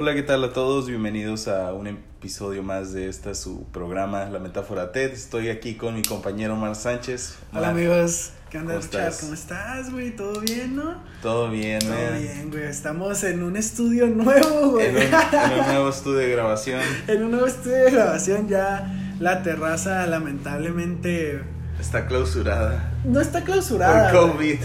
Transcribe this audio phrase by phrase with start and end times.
[0.00, 0.86] Hola, ¿qué tal a todos?
[0.86, 5.10] Bienvenidos a un episodio más de esta su programa, La Metáfora TED.
[5.12, 7.34] Estoy aquí con mi compañero Mar Sánchez.
[7.52, 9.18] Hola amigos, ¿qué onda ¿cómo estás?
[9.22, 10.14] ¿Cómo estás, güey?
[10.14, 11.02] ¿Todo bien, no?
[11.20, 12.22] Todo bien, Todo man?
[12.22, 12.62] bien, güey.
[12.62, 14.86] Estamos en un estudio nuevo, güey.
[14.86, 16.80] En un, en un nuevo estudio de grabación.
[17.08, 21.42] En un nuevo estudio de grabación ya la terraza lamentablemente
[21.80, 22.92] Está clausurada.
[23.04, 24.12] no está clausurada.
[24.12, 24.30] Por.
[24.36, 24.58] COVID.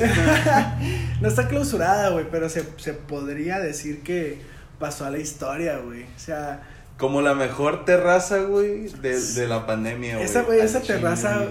[1.21, 6.03] no está clausurada, güey, pero se, se podría decir que pasó a la historia, güey.
[6.03, 6.63] O sea,
[6.98, 10.25] Como la mejor terraza, güey, de, de la pandemia, güey.
[10.25, 11.45] Esa, güey, esa terraza-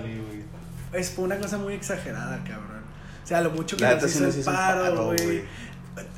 [0.93, 2.83] es fue una cosa muy exagerada, cabrón.
[3.25, 5.43] O sea, lo mucho que La nos hizo nos hizo paro, güey.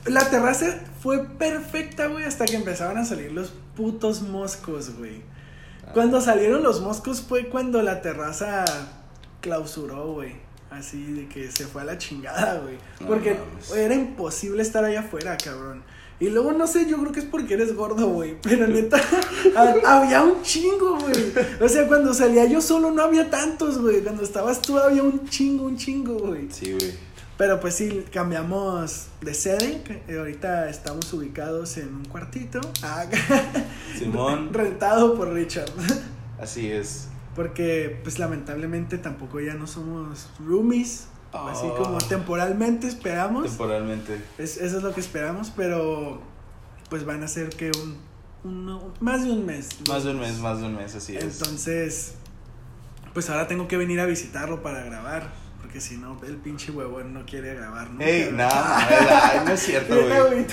[0.06, 5.22] La terraza fue perfecta, güey, hasta que empezaban a salir los putos moscos, güey.
[5.86, 5.90] Ah.
[5.92, 8.64] Cuando salieron los moscos fue cuando la terraza
[9.40, 10.36] clausuró, güey.
[10.70, 12.78] Así de que se fue a la chingada, güey.
[13.00, 13.36] No Porque
[13.76, 15.84] era imposible estar allá afuera, cabrón.
[16.20, 18.36] Y luego no sé, yo creo que es porque eres gordo, güey.
[18.42, 18.98] Pero neta,
[19.56, 21.32] ha- había un chingo, güey.
[21.60, 24.00] O sea, cuando salía yo solo no había tantos, güey.
[24.02, 26.48] Cuando estabas tú había un chingo, un chingo, güey.
[26.50, 26.92] Sí, güey.
[27.36, 29.82] Pero pues sí, cambiamos de sede.
[30.06, 32.60] eh, ahorita estamos ubicados en un cuartito.
[32.82, 33.06] Ah,
[33.98, 34.52] Simón.
[34.54, 35.68] Rentado por Richard.
[36.40, 37.08] Así es.
[37.34, 41.06] Porque pues lamentablemente tampoco ya no somos roomies.
[41.34, 41.74] Así Oh.
[41.74, 43.44] como temporalmente esperamos.
[43.48, 44.22] Temporalmente.
[44.38, 46.20] Es- eso es lo que esperamos, pero
[46.88, 47.96] pues van a ser que un,
[48.44, 49.68] uno- más de un mes.
[49.88, 51.24] Más de un mes, más de un mes, así es.
[51.24, 52.14] Entonces,
[53.12, 55.32] pues ahora tengo que venir a visitarlo para grabar.
[55.64, 57.88] Porque si no, el pinche huevón no quiere grabar.
[57.88, 60.46] nunca, Ey, ay, no es cierto, güey.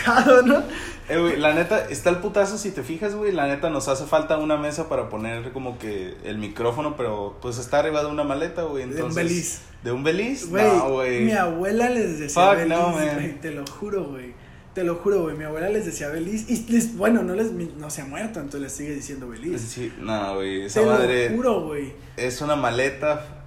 [0.45, 0.63] ¿no?
[1.09, 3.33] Eh, güey, la neta, está el putazo si te fijas, güey.
[3.33, 7.57] La neta nos hace falta una mesa para poner como que el micrófono, pero pues
[7.57, 8.87] está arriba de una maleta, güey.
[8.87, 9.63] De un beliz.
[9.83, 10.49] ¿De un beliz?
[10.49, 11.25] Güey, no, güey.
[11.25, 14.33] mi abuela les decía Fuck, Beliz, no, güey, te lo juro, güey.
[14.73, 15.35] Te lo juro, güey.
[15.35, 16.49] Mi abuela les decía Beliz.
[16.49, 19.59] Y les, bueno, no les no se ha muerto, entonces les sigue diciendo Beliz.
[19.59, 20.61] Sí, no, güey.
[20.61, 21.91] Esa te madre lo juro, güey.
[22.15, 23.40] es una maleta.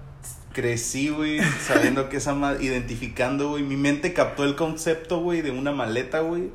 [0.55, 3.62] Crecí, güey, sabiendo que esa madre, identificando, güey.
[3.62, 6.51] Mi mente captó el concepto, güey, de una maleta, güey.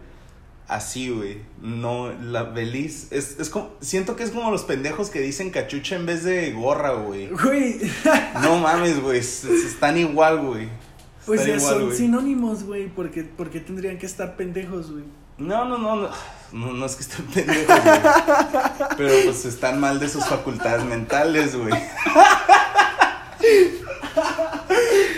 [0.67, 1.39] Así, güey.
[1.61, 3.07] No, la beliz.
[3.11, 6.51] Es, es como, siento que es como los pendejos que dicen cachucha en vez de
[6.51, 7.27] gorra, güey.
[7.27, 7.79] Güey,
[8.41, 9.19] No mames, güey.
[9.19, 10.69] Están igual, güey.
[11.25, 12.87] pues ya igual, son sinónimos, güey.
[12.87, 15.03] Porque, porque tendrían que estar pendejos, güey.
[15.39, 16.09] No, no, no, no.
[16.51, 17.99] No, no es que estén pendejos, güey.
[18.97, 21.73] Pero pues están mal de sus facultades mentales, güey.
[23.39, 23.75] Qué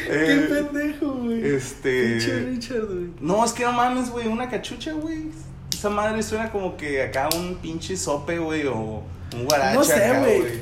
[0.10, 1.46] Eh, pendejo, güey.
[1.56, 2.10] este.
[2.12, 3.10] Pinche Richard, güey.
[3.20, 4.28] No, es que no mames, güey.
[4.28, 5.32] Una cachucha, güey.
[5.74, 8.68] Esa madre suena como que acá un pinche sope, güey.
[8.68, 10.62] O un guarache No sé, güey.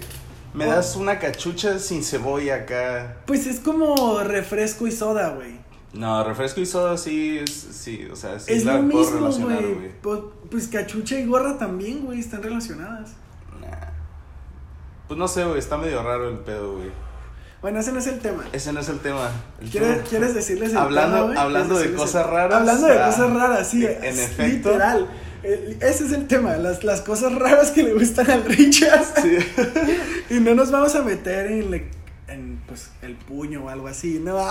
[0.53, 3.17] Me O- das una cachucha sin cebolla acá.
[3.25, 5.59] Pues es como refresco y soda, güey.
[5.93, 9.91] No, refresco y soda sí, es, sí, o sea, sí es la lo mismo, güey.
[10.01, 10.19] Pues,
[10.51, 13.13] pues cachucha y gorra también, güey, están relacionadas.
[13.59, 13.87] Nah.
[15.07, 16.91] Pues no sé, güey, está medio raro el pedo, güey.
[17.61, 18.45] Bueno, ese no es el tema.
[18.53, 19.29] Ese no es el tema.
[19.61, 22.87] El ¿Quieres, tema- ¿Quieres decirles el Hablando- tema, hablando ¿Quieres de cosas el- raras, Hablando
[22.87, 23.85] de ah, cosas raras, sí.
[23.85, 24.69] en es efecto.
[24.71, 25.07] Literal.
[25.43, 29.03] Ese es el tema, las, las cosas raras que le gustan al Richard.
[29.21, 29.37] Sí.
[30.35, 31.87] Y no nos vamos a meter en, le-
[32.27, 34.37] en pues, el puño o algo así, ¿no?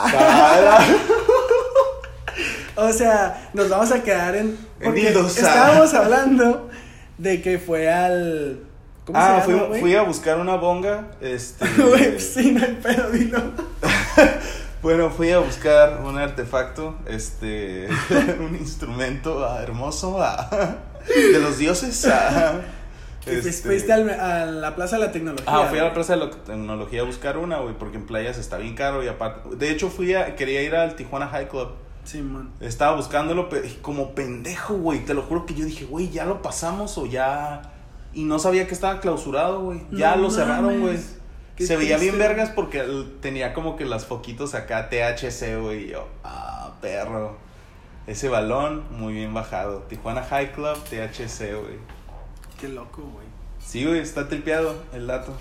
[2.77, 4.57] O sea, nos vamos a quedar en.
[4.83, 5.27] Porque ah.
[5.27, 6.71] estábamos hablando
[7.19, 8.61] de que fue al.
[9.09, 9.81] ¿Cómo Ah, se fui, llama, güey?
[9.81, 11.67] fui a buscar una bonga, este...
[11.83, 13.41] Güey, sí, no hay pedo, dilo.
[14.83, 17.89] Bueno, fui a buscar un artefacto, este,
[18.39, 20.49] un instrumento ah, hermoso ah,
[21.33, 22.07] de los dioses.
[22.07, 22.61] ah,
[23.23, 25.45] Y pues este, fuiste al- a la Plaza de la Tecnología.
[25.49, 25.93] Ah, fui a la.
[25.95, 29.09] Plaza de la Tecnología a buscar una, güey, porque en playas está bien caro y
[29.09, 29.57] aparte...
[29.57, 30.37] De hecho, fui a...
[30.37, 31.71] Quería ir al Tijuana High Club.
[32.05, 32.53] Simón.
[32.61, 35.01] Estaba buscándolo pe- como pendejo, güey.
[35.05, 37.63] Te lo juro que yo dije, güey, ya lo pasamos o ya...
[38.13, 39.83] Y no sabía que estaba clausurado, güey.
[39.91, 40.99] Ya No lo cerraron, güey.
[41.59, 42.83] Se veía bien vergas porque
[43.21, 45.85] tenía como que las foquitos acá THC, güey.
[45.85, 47.37] Y yo, ah, perro.
[48.07, 49.81] Ese balón, muy bien bajado.
[49.89, 51.79] Tijuana High Club, THC, güey.
[52.61, 53.27] Qué loco, güey.
[53.65, 55.33] Sí, güey, está tripeado el dato.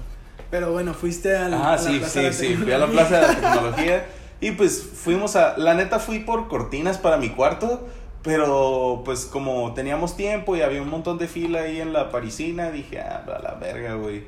[0.52, 2.64] Pero bueno, fuiste a la, Ah, a la sí, Plaza de sí, la sí.
[2.64, 2.88] Fui a la.
[2.88, 4.06] Plaza de la Tecnología.
[4.42, 5.58] Y pues fuimos a.
[5.58, 7.88] La neta fui por cortinas para mi cuarto.
[8.24, 12.72] Pero pues como teníamos tiempo y había un montón de fila ahí en la parisina,
[12.72, 14.24] dije, ah, a la verga, güey.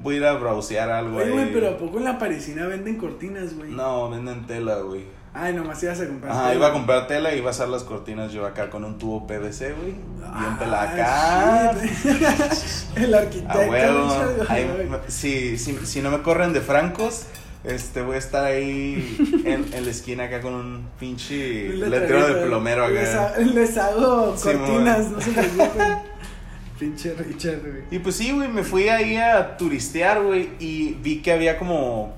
[0.00, 1.32] Voy a ir a browsear algo Oye, ahí.
[1.32, 3.70] güey, pero ¿a poco en la parisina venden cortinas, güey?
[3.70, 5.04] No, venden tela, güey.
[5.34, 6.32] Ay, nomás ibas a comprar.
[6.32, 8.96] Ajá, iba a comprar tela y iba a hacer las cortinas yo acá con un
[8.98, 9.92] tubo PVC, güey.
[9.92, 11.80] Bien Ah, acá.
[11.80, 12.96] shit.
[12.96, 13.58] El arquitecto.
[13.58, 14.04] A huevo.
[14.04, 17.26] Richard, Ahí, sí, si, si no me corren de francos,
[17.64, 22.46] este voy a estar ahí en, en la esquina acá con un pinche letrero de
[22.46, 23.34] plomero Les, acá.
[23.36, 25.98] ha- les hago cortinas, no se preocupen.
[26.78, 27.82] Pinche Richard, güey.
[27.90, 32.14] Y pues sí, güey, me fui ahí a turistear, güey, y vi que había como...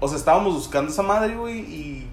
[0.00, 2.08] O sea, estábamos buscando esa madre, güey, y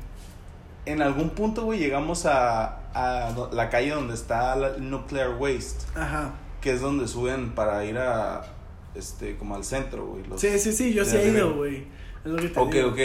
[0.86, 6.34] en algún punto, güey, llegamos a, a la calle donde está la Nuclear Waste, Ajá.
[6.62, 8.44] que es donde suben para ir a,
[8.94, 10.24] este, como al centro, güey.
[10.28, 11.86] los- Sí, sí, sí, yo sí he ido, güey.
[12.26, 12.90] Es lo que te Ok, digo.
[12.90, 13.00] ok.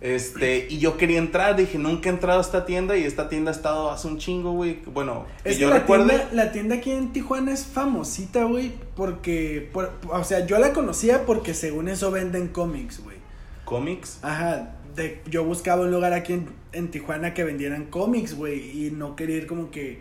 [0.00, 3.50] Este, y yo quería entrar, dije, nunca he entrado a esta tienda y esta tienda
[3.50, 4.78] ha estado hace un chingo, güey.
[4.86, 6.06] Bueno, Es que yo la recuerdo.
[6.06, 10.72] tienda, la tienda aquí en Tijuana es famosita, güey, porque, por- o sea, yo la
[10.72, 13.16] conocía porque según eso venden cómics, güey.
[13.64, 14.18] Cómics.
[14.22, 18.90] Ajá, de, yo buscaba un lugar aquí en, en Tijuana que vendieran cómics, güey, y
[18.92, 19.98] no quería ir como que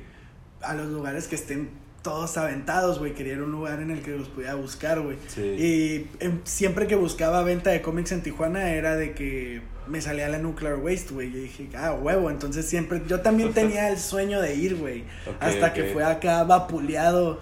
[0.62, 1.69] a los lugares que estén
[2.07, 5.18] todos aventados, güey, quería ir a un lugar en el que los pudiera buscar, güey.
[5.27, 5.42] Sí.
[5.42, 10.30] Y em, siempre que buscaba venta de cómics en Tijuana era de que me salía
[10.30, 11.33] la Nuclear Waste, güey.
[11.33, 12.31] Yo dije, ah, huevo.
[12.31, 15.01] Entonces siempre, yo también tenía el sueño de ir, güey.
[15.01, 17.42] Ok, hasta que fue acá vapuleado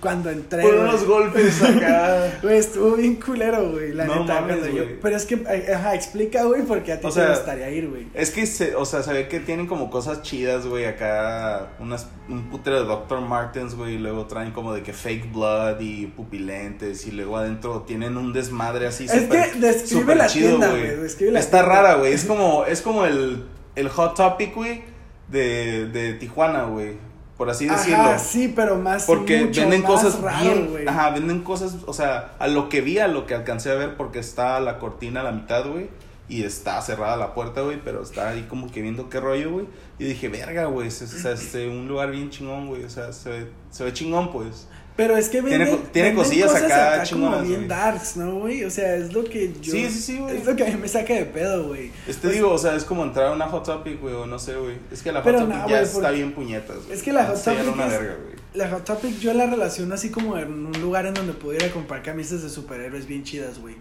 [0.00, 0.62] cuando entré.
[0.62, 2.38] Por unos golpes acá.
[2.42, 4.40] Güey, estuvo bien culero, güey, la No neta.
[4.40, 4.84] mames, cuando yo-.
[5.00, 5.44] Pero es que,
[5.74, 8.06] ajá, explica, güey, porque a ti O te sea, gustaría ir, güey.
[8.14, 12.08] Es que, se, o sea, se ve que tienen como cosas chidas, güey, acá, unas,
[12.28, 13.20] un putero de Dr.
[13.20, 17.82] Martens, güey, y luego traen como de que fake blood y pupilentes, y luego adentro
[17.82, 21.62] tienen un desmadre así Es que describe la chido, tienda, güey, Está tienda.
[21.62, 23.44] rara, güey, es como, es como el,
[23.76, 24.82] el Hot Topic, güey,
[25.28, 26.96] de, de Tijuana, güey,
[27.36, 27.96] por así decirlo.
[28.02, 29.04] Ajá, sí, pero más.
[29.04, 30.88] Porque mucho venden más cosas raro, bien.
[30.88, 33.96] Ajá, venden cosas, o sea, a lo que vi, a lo que alcancé a ver,
[33.96, 35.88] porque está la cortina a la mitad, güey.
[36.28, 39.66] Y está cerrada la puerta, güey, pero está ahí como que viendo qué rollo, güey.
[39.98, 42.84] Y dije, verga, güey, es, es- es, eh, un lugar bien chingón, güey.
[42.84, 44.66] O sea, se ve, se ve chingón, pues.
[45.02, 47.68] Pero es que Tiene venden, tiene venden cosillas cosas acá como chingonas, bien güey.
[47.68, 48.64] darks, ¿no, güey?
[48.64, 49.72] O sea, es lo que yo...
[49.72, 50.36] Sí, sí, sí, güey.
[50.36, 51.90] Es lo que a mí me saca de pedo, güey.
[52.06, 54.54] Este digo, o sea, es como entrar a una Hot Topic, güey, o no sé,
[54.56, 54.76] güey.
[54.92, 56.92] Es que la Hot Pero Topic ya está bien puñetas, güey.
[56.92, 58.16] Es que la Hot Sí, Topic una es- verga.
[58.54, 62.02] La Hot Topic yo la relaciono así como en un lugar en donde pudiera comprar
[62.02, 63.76] camisas de superhéroes bien chidas, güey.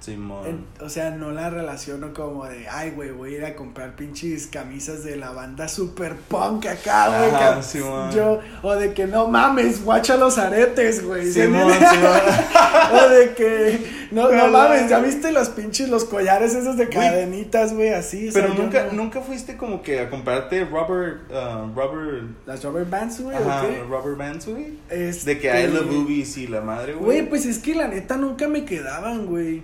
[0.00, 0.46] Simón.
[0.46, 3.96] En- O sea, no la relaciono como de, ay, güey, voy a ir a comprar
[3.96, 7.08] pinches camisas de la banda super punk acá,
[7.52, 7.62] güey.
[7.62, 8.10] Simón.
[8.12, 11.28] yo, o de que no mames, guacha los aretes, güey.
[12.92, 17.74] o de que, no, no mames, ya viste los pinches, los collares esos de cadenitas,
[17.74, 18.28] güey, así.
[18.28, 22.62] o sea, Pero nunca, no- nunca fuiste como que a comprarte rubber, uh, rubber, Las
[22.64, 23.82] rubber bands, güey, ¿o qué?
[23.88, 24.78] rubber bands, güey.
[24.88, 27.04] Este- De que hay los boobies y la madre, güey.
[27.04, 29.62] Güey, pues es que la neta nunca me quedaban, güey.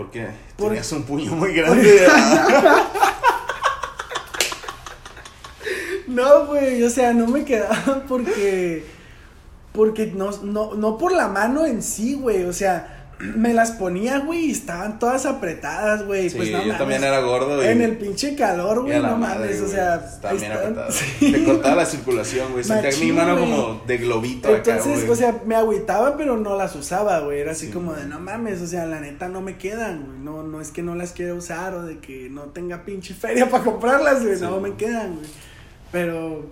[0.00, 2.08] Porque Por- tenías un puño muy grande.
[6.06, 8.84] No, güey, o sea, no me quedaban porque.
[9.72, 12.44] Porque no, no, no por la mano en sí, güey.
[12.44, 16.30] O sea, me las ponía, güey, y estaban todas apretadas, güey.
[16.30, 16.78] sí, pues no yo mames.
[16.78, 17.62] también era gordo.
[17.62, 19.96] Y, En el pinche calor, güey, no madre, mames, o sea.
[19.96, 20.90] Estaba ahí bien apretado.
[20.92, 21.32] Sí.
[21.32, 22.64] Te cortaba la circulación, güey.
[22.64, 23.50] Sentía mi mano güey.
[23.50, 25.10] como de globito acá, Entonces, güey.
[25.10, 27.40] o sea, me agüitaba, pero no las usaba, güey.
[27.40, 27.72] Era así Sí.
[27.72, 30.18] como de, no mames, o sea, la neta no me quedan, güey.
[30.20, 33.46] No, no es que no las quiera usar o de que no tenga pinche feria
[33.50, 34.40] para comprarlas, güey.
[34.40, 35.26] No me quedan, güey.
[35.92, 36.46] Pero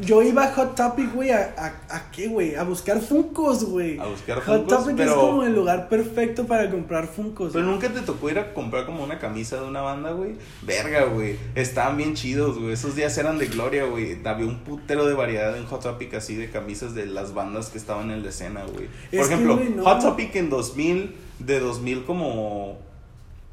[0.00, 2.54] yo iba a Hot Topic, güey, a, a, a qué, güey?
[2.56, 3.98] A buscar Funcos, güey.
[3.98, 7.52] A buscar Hot Funkos, Topic pero- es como el lugar perfecto para comprar Funcos.
[7.52, 10.34] Pero nunca te tocó ir a comprar como una camisa de una banda, güey.
[10.62, 11.36] Verga, güey.
[11.54, 12.72] Estaban bien chidos, güey.
[12.72, 14.18] Esos días eran de gloria, güey.
[14.24, 17.78] Había un putero de variedad en Hot Topic así de camisas de las bandas que
[17.78, 18.86] estaban en la escena, güey.
[18.86, 19.84] Por Es que, ejemplo, no.
[19.84, 22.78] Hot Topic en 2000, de 2000 como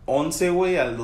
[0.05, 0.97] 11, güey, al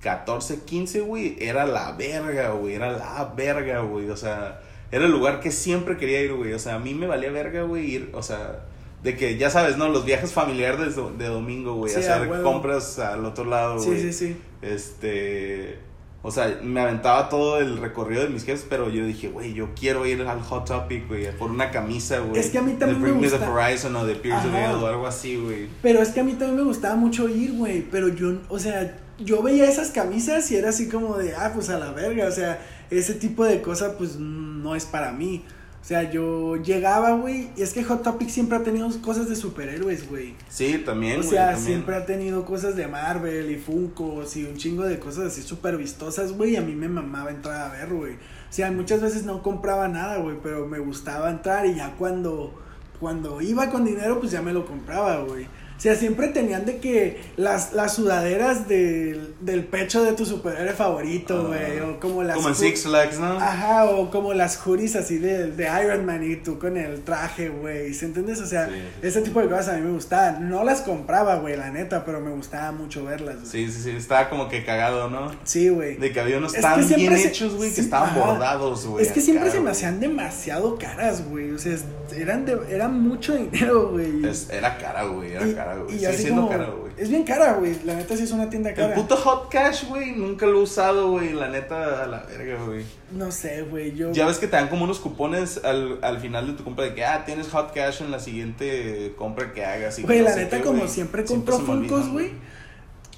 [0.00, 2.74] 2014, 15, güey, era la verga, güey.
[2.74, 4.08] Era la verga, güey.
[4.10, 6.52] O sea, era el lugar que siempre quería ir, güey.
[6.52, 8.64] O sea, a mí me valía verga, güey, ir, o sea...
[9.02, 9.88] De que, ya sabes, ¿no?
[9.88, 11.90] Los viajes familiares de, de domingo, güey.
[11.90, 13.98] Sí, hacer compras al otro lado, güey.
[13.98, 14.36] Sí, sí, sí.
[14.60, 15.78] Este.
[16.22, 19.70] O sea, me aventaba todo el recorrido de mis jefes, pero yo dije, güey, yo
[19.74, 22.38] quiero ir al Hot Topic, güey, por una camisa, güey.
[22.38, 23.46] Es que a mí también de Bring Me gusta.
[23.46, 25.68] the Horizon o de Pierce o algo así, güey.
[25.80, 27.80] Pero es que a mí también me gustaba mucho ir, güey.
[27.90, 31.70] Pero yo, o sea, yo veía esas camisas y era así como de, ah, pues
[31.70, 32.26] a la verga.
[32.28, 32.60] O sea,
[32.90, 35.44] ese tipo de cosa, pues no es para mí.
[35.80, 37.48] O sea, yo llegaba, güey.
[37.56, 40.34] Y es que Hot Topic siempre ha tenido cosas de superhéroes, güey.
[40.48, 41.66] Sí, también, O sea, también.
[41.66, 45.78] siempre ha tenido cosas de Marvel y Funkos y un chingo de cosas así súper
[45.78, 46.52] vistosas, güey.
[46.52, 48.14] Y a mí me mamaba entrar a ver, güey.
[48.14, 52.52] O sea, muchas veces no compraba nada, güey, pero me gustaba entrar y ya cuando,
[52.98, 55.46] cuando iba con dinero, pues ya me lo compraba, güey.
[55.80, 60.74] O sea, siempre tenían de que las, las sudaderas del, del pecho de tu superhéroe
[60.74, 61.78] favorito, güey.
[61.78, 61.86] Ah.
[61.96, 62.36] o como las.
[62.36, 63.38] Como en Six Flags, ¿no?
[63.38, 67.48] Ajá, o como las hoodies así de, de Iron Man y tú con el traje,
[67.48, 67.94] güey.
[67.94, 68.42] ¿Se entiendes?
[68.42, 70.50] O sea, Sí, sí, ese tipo de cosas a mí me gustaban.
[70.50, 73.46] No las compraba, güey, la neta, pero me gustaba mucho verlas, güey.
[73.46, 75.30] Sí, sí, sí, estaba como que cagado, ¿no?
[75.44, 75.96] Sí, güey.
[75.96, 78.20] De que había unos Es tan bien se- hechos, güey, que estaban ajá.
[78.20, 79.02] bordados, güey.
[79.06, 79.72] Es que siempre se me güey.
[79.72, 81.52] hacían demasiado caras, güey.
[81.52, 81.74] O sea,
[82.14, 84.10] eran, de, eran mucho dinero, güey.
[84.50, 85.98] Era cara, güey, era Y- cara, güey.
[85.98, 86.92] y así siendo como- cara, güey.
[86.96, 87.76] Es bien cara, güey.
[87.84, 88.94] La neta sí es una tienda El cara.
[88.94, 91.32] puto Hot Cash, güey, nunca lo he usado, güey.
[91.32, 92.84] La neta, a la verga, güey.
[93.12, 93.94] No sé, güey.
[93.94, 94.12] Yo.
[94.12, 96.94] Ya ves que te dan como unos cupones al, al final de tu compra de
[96.94, 99.98] que, ah, tienes Hot Cash en la siguiente compra que hagas.
[99.98, 102.32] y Güey, la neta, qué, como siempre compro Funkos, güey.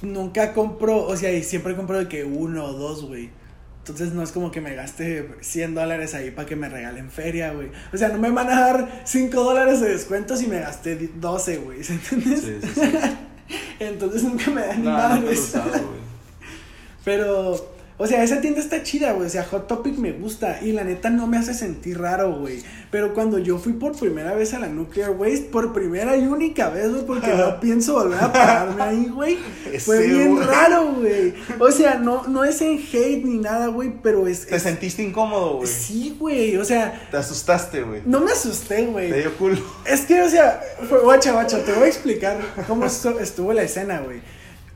[0.02, 3.30] Nunca compro, o sea, y siempre compro de que uno o dos, güey.
[3.82, 7.52] Entonces no es como que me gaste 100 dólares ahí para que me regalen feria,
[7.52, 7.68] güey.
[7.92, 11.56] O sea, no me van a dar 5 dólares de descuento si me gasté 12,
[11.56, 11.82] güey.
[11.82, 12.42] ¿Se entiendes?
[12.42, 12.92] Sí, sí, sí.
[13.80, 15.36] Entonces nunca me dan No, güey.
[17.04, 19.26] Pero, o sea, esa tienda está chida, güey.
[19.26, 20.58] O sea, Hot Topic me gusta.
[20.62, 22.62] Y la neta no me hace sentir raro, güey.
[22.90, 26.68] Pero cuando yo fui por primera vez a la Nuclear Waste, por primera y única
[26.68, 29.38] vez, güey, porque no pienso volver a pararme ahí, güey.
[29.78, 31.32] Fue bien raro, güey.
[31.58, 34.46] O sea, no, no es en hate ni nada, güey, pero es.
[34.46, 35.68] Te es- sentiste incómodo, güey.
[35.68, 36.56] Sí, güey.
[36.58, 38.02] O sea, Te asustaste, güey.
[38.04, 39.12] no me asusté, Te güey.
[39.12, 39.56] dio culo.
[39.86, 43.62] Es que, o sea, fue, guacha, guacha, te voy a explicar cómo estu- estuvo la
[43.62, 44.20] escena, güey.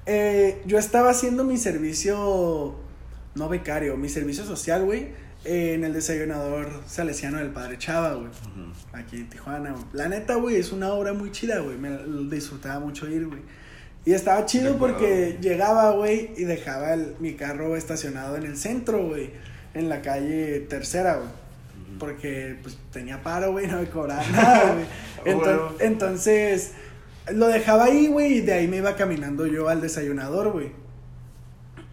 [0.06, 2.74] Eh, yo estaba haciendo mi servicio,
[3.36, 5.08] no becario, mi servicio social, güey,
[5.44, 8.28] eh, en el desayunador salesiano del Padre Chava, güey,
[8.92, 9.84] aquí en Tijuana, güey.
[9.92, 11.90] La neta, güey, es una obra muy chida, güey, me
[12.34, 13.40] disfrutaba mucho ir, güey.
[14.04, 19.06] Y estaba chido porque llegaba, güey, y dejaba el- mi carro estacionado en el centro,
[19.06, 19.30] güey,
[19.74, 21.28] en la calle tercera, güey.
[21.98, 24.86] Porque pues tenía paro, güey, no me cobraban nada, güey.
[25.36, 25.72] Bueno.
[25.80, 26.72] Entonces,
[27.32, 30.70] lo dejaba ahí, güey, y de ahí me iba caminando yo al desayunador, güey.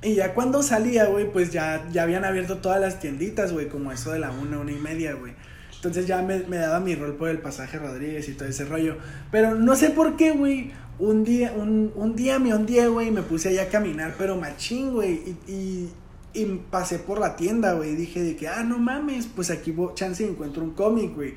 [0.04, 3.92] Y ya cuando salía, güey, pues ya, ya habían abierto todas las tienditas, güey, como
[3.92, 5.34] eso de la una, una y media, güey.
[5.76, 8.98] Entonces ya me, daba mi rol por el pasaje Rodríguez y todo ese rollo.
[9.32, 10.72] Pero no sé por qué, güey.
[11.00, 14.94] Un día, un, un día me ondeé, güey, me puse allá a caminar, pero machín,
[14.94, 15.38] güey.
[15.46, 15.94] Y, y,
[16.34, 17.92] y pasé por la tienda, güey.
[17.92, 21.34] Y dije de que, ah, no mames, pues aquí chance encuentro un cómic, güey.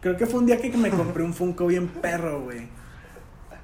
[0.00, 2.68] Creo que fue un día que me compré un Funko bien perro, güey.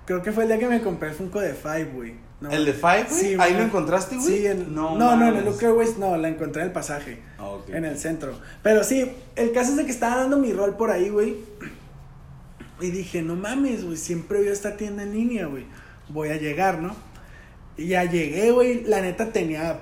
[0.04, 2.14] Creo que fue el día que me compré el Funko de Five, güey.
[2.42, 3.20] No, ¿El de Five, güey?
[3.20, 3.54] Sí, ¿Ahí güey.
[3.54, 4.26] lo encontraste, güey?
[4.38, 5.44] Sí, en, no, No no, en el.
[5.44, 7.68] Lucre West no, la encontré en el pasaje, Ah, ok.
[7.70, 8.38] en el centro.
[8.62, 11.36] Pero sí, el caso es de que estaba dando mi rol por ahí, güey.
[12.80, 15.64] Y dije, no mames, güey, siempre veo esta tienda en línea, güey.
[16.08, 16.96] Voy a llegar, ¿no?
[17.76, 18.82] Y ya llegué, güey.
[18.84, 19.78] La neta tenía,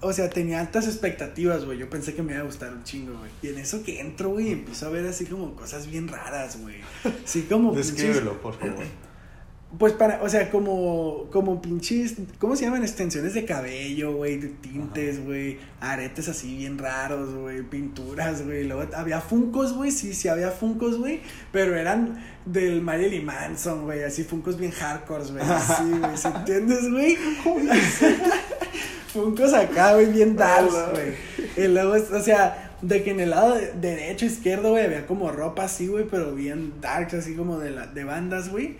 [0.00, 1.76] o sea, tenía altas expectativas, güey.
[1.78, 3.30] Yo pensé que me iba a gustar un chingo, güey.
[3.42, 6.76] Y en eso que entro, güey, empiezo a ver así como cosas bien raras, güey.
[7.22, 7.72] Así como...
[7.76, 8.84] Descríbelo, por favor.
[9.78, 12.82] Pues para, o sea, como, como pinches, ¿cómo se llaman?
[12.82, 18.64] Extensiones de cabello, güey, de tintes, güey, aretes así bien raros, güey, pinturas, güey.
[18.64, 21.20] Luego había funcos, güey, sí, sí había funcos, güey,
[21.52, 26.90] pero eran del Marilyn Manson, güey, así funcos bien hardcore, güey, así, güey, ¿se entiendes,
[26.90, 27.16] güey?
[29.12, 31.14] funcos acá, güey, bien darks, güey.
[31.56, 35.30] Y luego, o sea, de que en el lado de- derecho, izquierdo, güey, había como
[35.30, 38.76] ropa así, güey, pero bien darks, así como de, la, de bandas, güey.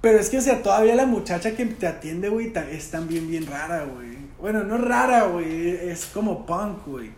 [0.00, 3.46] Pero es que, o sea, todavía la muchacha que te atiende, güey, es también bien
[3.46, 4.16] rara, güey.
[4.40, 7.10] Bueno, no rara, güey, es como punk, güey.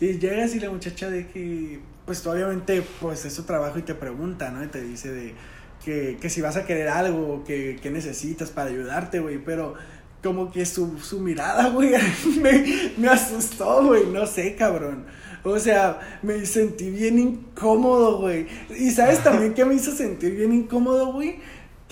[0.00, 3.94] Y llegas y la muchacha de que, pues obviamente, pues es su trabajo y te
[3.94, 4.62] pregunta, ¿no?
[4.62, 5.34] Y te dice de
[5.84, 9.38] que, que si vas a querer algo, que, que necesitas para ayudarte, güey.
[9.38, 9.74] Pero
[10.22, 11.92] como que su, su mirada, güey,
[12.40, 15.06] me, me asustó, güey, no sé, cabrón.
[15.44, 18.46] O sea, me sentí bien incómodo, güey.
[18.78, 21.40] Y sabes también que me hizo sentir bien incómodo, güey.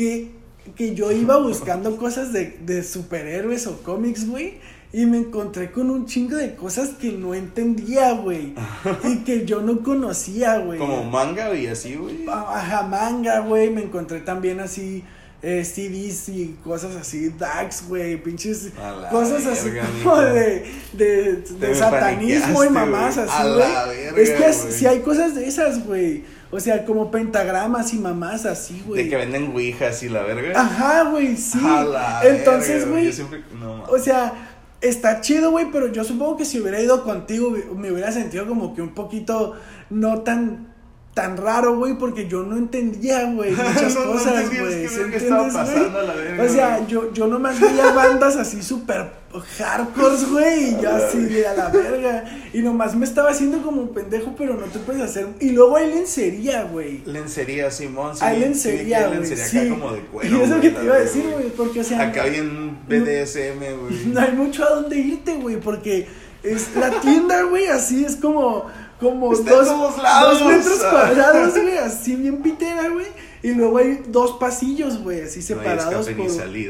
[0.01, 0.31] Que,
[0.77, 4.55] que yo iba buscando cosas de, de superhéroes o cómics, güey.
[4.93, 8.55] Y me encontré con un chingo de cosas que no entendía, güey.
[9.05, 10.79] y que yo no conocía, güey.
[10.79, 12.27] Como manga y así, güey.
[12.29, 13.71] Ajá, manga, güey.
[13.71, 15.05] Me encontré también así
[15.43, 18.23] eh, CDs y cosas así, DAX, güey.
[18.23, 18.71] Pinches
[19.11, 24.23] cosas así verga, como de, de, de satanismo y mamás así, güey.
[24.23, 24.73] Es que güey.
[24.73, 26.25] sí hay cosas de esas, güey.
[26.53, 29.05] O sea, como pentagramas y mamás así, güey.
[29.05, 30.61] De que venden ouijas y la verga.
[30.61, 31.61] Ajá, güey, sí.
[31.65, 34.33] A la Entonces, güey, siempre- no, o sea,
[34.81, 38.75] está chido, güey, pero yo supongo que si hubiera ido contigo, me hubiera sentido como
[38.75, 39.55] que un poquito
[39.91, 40.70] no tan
[41.15, 44.87] tan raro, güey, porque yo no entendía, güey, muchas No, no cosas, güey.
[44.87, 49.11] verga, O sea, yo, yo nomás veía bandas así súper
[49.59, 52.25] hardcore, güey, y yo así de a la verga.
[52.53, 55.27] Y nomás me estaba haciendo como un pendejo, pero no te puedes hacer.
[55.41, 57.03] Y luego hay lencería, güey.
[57.05, 58.17] Lencería, Simón.
[58.17, 59.19] Sí, Hay lencería, hay güey.
[59.19, 59.59] lencería Sí.
[59.59, 60.37] acá como de cuero.
[60.37, 62.03] y eso güey, que te iba a decir, güey, porque, o sea.
[62.03, 64.07] Acá bien BDSM, güey.
[64.07, 66.07] No hay mucho a dónde irte, güey, porque
[66.43, 68.67] es la tienda, güey, así es como,
[69.01, 73.07] como Está dos, dos metros cuadrados, güey, así bien pitera, güey.
[73.43, 76.09] Y luego hay dos pasillos, güey, así separados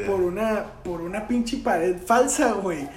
[0.05, 2.87] por, una, por una pinche pared falsa, güey.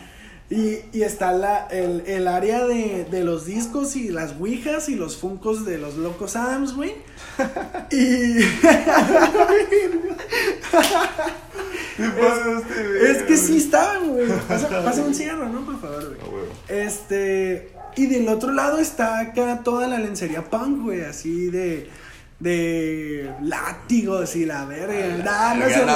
[0.50, 4.94] Y, y está la, el, el área de, de los discos y las ouijas y
[4.94, 6.94] los funcos de los locos Adams, güey.
[7.90, 8.34] Y
[11.96, 14.28] ¿Qué pasa este, es que sí estaban, güey.
[14.48, 15.64] Pasa, pásame un cigarro, ¿no?
[15.64, 16.44] Por favor, güey.
[16.68, 17.70] Este.
[17.96, 21.90] Y del otro lado está acá toda la lencería punk, güey, así de.
[22.40, 25.24] De látigos y la verga.
[25.24, 25.86] Nah, no, sé,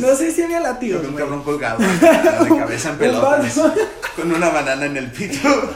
[0.00, 1.78] no si había látigos, vi un cabrón colgado,
[2.42, 3.60] de cabeza en pelotas,
[4.16, 5.48] con una banana en el pito.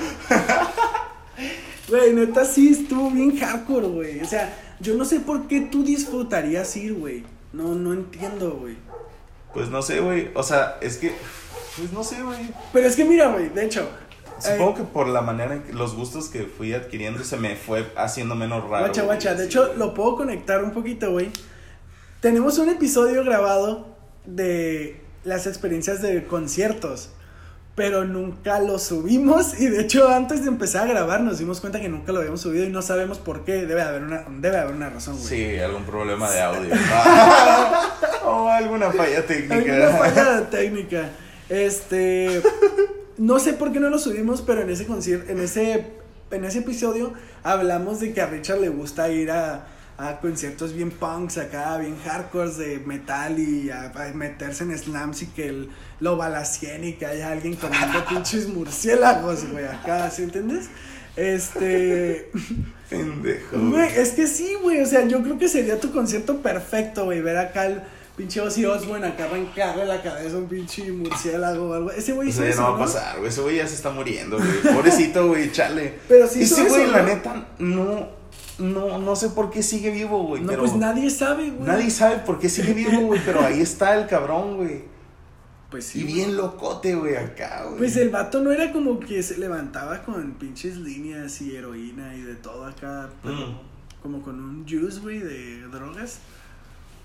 [1.88, 4.20] Güey, neta sí estuvo bien hardcore, güey.
[4.20, 7.24] O sea, yo no sé por qué tú disfrutarías ir, güey.
[7.52, 8.76] No, no entiendo, güey.
[9.54, 10.30] Pues no sé, güey.
[10.34, 11.14] O sea, es que.
[11.76, 12.50] Pues no sé, güey.
[12.74, 13.88] Pero es que mira, güey, de hecho.
[14.40, 17.56] Supongo eh, que por la manera en que los gustos que fui adquiriendo se me
[17.56, 18.86] fue haciendo menos raro.
[18.86, 19.34] Guacha, guacha.
[19.34, 21.30] De hecho, lo puedo conectar un poquito, güey.
[22.20, 27.10] Tenemos un episodio grabado de las experiencias de conciertos.
[27.74, 29.60] Pero nunca lo subimos.
[29.60, 32.40] Y de hecho, antes de empezar a grabar, nos dimos cuenta que nunca lo habíamos
[32.40, 32.64] subido.
[32.64, 33.66] Y no sabemos por qué.
[33.66, 35.28] Debe haber una, debe haber una razón, güey.
[35.28, 36.74] Sí, algún problema de audio.
[38.24, 39.54] o alguna falla técnica.
[39.54, 41.10] Alguna falla técnica.
[41.48, 42.42] Este.
[43.18, 45.86] No sé por qué no lo subimos, pero en ese concierto, en ese,
[46.30, 49.66] en ese episodio hablamos de que a Richard le gusta ir a,
[49.98, 55.22] a conciertos bien punks acá, bien hardcore de metal y a, a meterse en slams
[55.22, 60.22] y que el, lo balacien y que haya alguien comiendo pinches murciélagos, güey, acá, ¿sí
[60.22, 60.70] entiendes?
[61.18, 62.30] Este.
[62.88, 63.58] Pendejo.
[63.58, 64.80] Güey, es que sí, güey.
[64.80, 67.20] O sea, yo creo que sería tu concierto perfecto, güey.
[67.20, 67.82] Ver acá el
[68.18, 71.90] pinche Ozzy Osbourne acá arrancarle la cabeza a un pinche murciélago o algo.
[71.92, 73.30] Ese güey hizo eso, no va a pasar, güey.
[73.30, 74.74] Ese güey ya se está muriendo, güey.
[74.74, 75.98] Pobrecito, güey, chale.
[76.08, 78.08] Pero sí Ese güey, la neta, no,
[78.58, 80.42] no, no sé por qué sigue vivo, güey.
[80.42, 81.66] No, pero pues nadie sabe, güey.
[81.66, 83.20] nadie sabe por qué sigue vivo, güey.
[83.24, 84.82] Pero ahí está el cabrón, güey.
[85.70, 86.00] Pues sí.
[86.00, 87.78] Y bien locote, güey, acá, güey.
[87.78, 92.22] Pues el vato no era como que se levantaba con pinches líneas y heroína y
[92.22, 93.58] de todo acá, pero Mm.
[94.02, 96.18] como con un juice, güey, de drogas.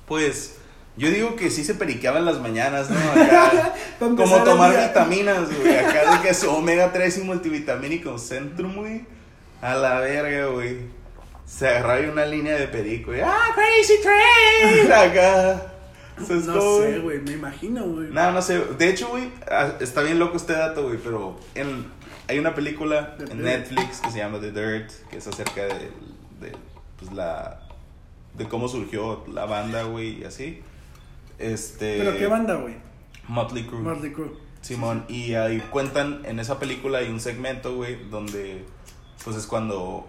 [0.08, 0.56] Pues
[0.96, 2.98] yo digo que sí se periqueaba en las mañanas, ¿no?
[3.12, 5.76] Acá, como tomar vitaminas, güey.
[5.78, 9.06] Acá de que su omega 3 y multivitamínico Centrum, güey.
[9.62, 10.78] A la verga, güey.
[11.46, 13.22] Se agarraba una línea de perico, güey.
[13.22, 14.92] ¡Ah, crazy train!
[14.92, 15.74] Acá.
[16.26, 18.10] Se No sé, güey, me imagino, güey.
[18.10, 18.60] No, no sé.
[18.78, 21.88] De hecho, güey, ah, está bien loco este dato, güey, pero en,
[22.28, 23.42] hay una película The en Dirt.
[23.42, 25.90] Netflix que se llama The Dirt, que es acerca de,
[26.40, 26.52] de
[27.00, 27.62] pues, la
[28.36, 30.62] de cómo surgió la banda, güey, y así.
[31.40, 32.76] Este ¿Pero qué banda, güey?
[33.28, 33.80] Motley Crue.
[33.82, 34.32] Motley Crue.
[34.62, 38.66] Simón, y ahí cuentan en esa película hay un segmento, güey, donde
[39.24, 40.08] pues es cuando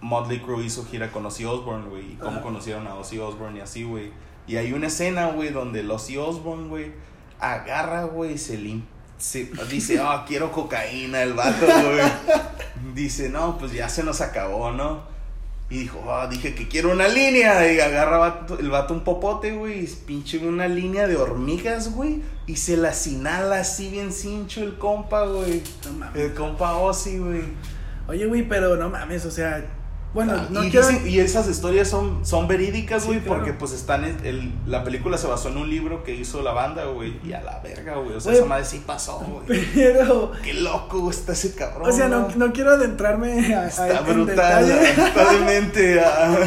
[0.00, 2.42] Motley Crue hizo gira con Ozzy Osbourne, güey, y cómo Ajá.
[2.42, 4.12] conocieron a Ozzy Osbourne y así, güey.
[4.46, 6.92] Y hay una escena, güey, donde el Ozzy Osbourne, güey,
[7.40, 8.82] agarra, güey, se lim
[9.18, 12.00] se- dice, ah, quiero cocaína el vato, güey.
[12.94, 15.02] Dice, no, pues ya se nos acabó, ¿no?
[15.70, 17.70] Y dijo, ah, dije que quiero una línea.
[17.72, 19.84] Y agarra vato- el vato un popote, güey.
[19.84, 22.22] Y pinche una línea de hormigas, güey.
[22.46, 25.62] Y se las inhala así bien cincho el compa, güey.
[25.84, 26.16] No mames.
[26.22, 27.42] El compa Ozzy, güey.
[28.06, 29.66] Oye, güey, pero no mames, o sea.
[30.14, 30.88] Bueno, Ah, no y, quiero.
[30.88, 33.36] dicen- y esas historias son, son verídicas, Sí, güey, claro.
[33.38, 36.52] porque pues están en el, la película se basó en un libro que hizo la
[36.52, 38.38] banda, güey, y a la verga, güey, o sea, Güey.
[38.40, 39.64] esa madre sí pasó, güey.
[39.74, 40.32] Pero.
[40.42, 41.90] Qué loco está ese cabrón.
[41.90, 44.64] O sea, no, no quiero adentrarme a, Está brutal,
[46.04, 46.38] ah.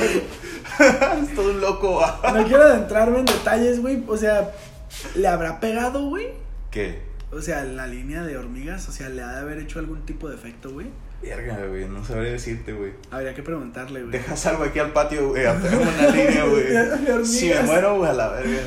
[1.22, 2.02] es todo un loco.
[2.04, 2.32] ah.
[2.34, 4.04] No quiero adentrarme en detalles, güey.
[4.08, 4.52] O sea,
[5.16, 6.30] ¿le habrá pegado, güey?
[6.72, 7.02] ¿Qué?
[7.32, 10.28] O sea, la línea de hormigas, o sea, ¿le ha de haber hecho algún tipo
[10.30, 10.88] de efecto, güey?
[11.22, 12.94] Verga, güey, no sabría decirte, güey.
[13.12, 14.12] Habría que preguntarle, güey.
[14.12, 17.26] Deja salgo aquí al patio, güey, a pegarme una línea, güey.
[17.26, 18.58] Si me muero, güey, a la verga.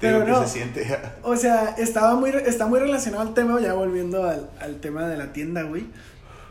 [0.00, 0.46] Te Pero digo que no.
[0.46, 0.98] se siente.
[1.22, 5.16] O sea, estaba muy, está muy relacionado al tema, ya volviendo al, al tema de
[5.16, 5.86] la tienda, güey.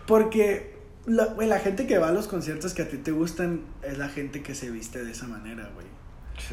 [0.08, 0.76] Porque,
[1.06, 3.98] la, güey, la gente que va a los conciertos que a ti te gustan es
[3.98, 5.88] la gente que se viste de esa manera, güey.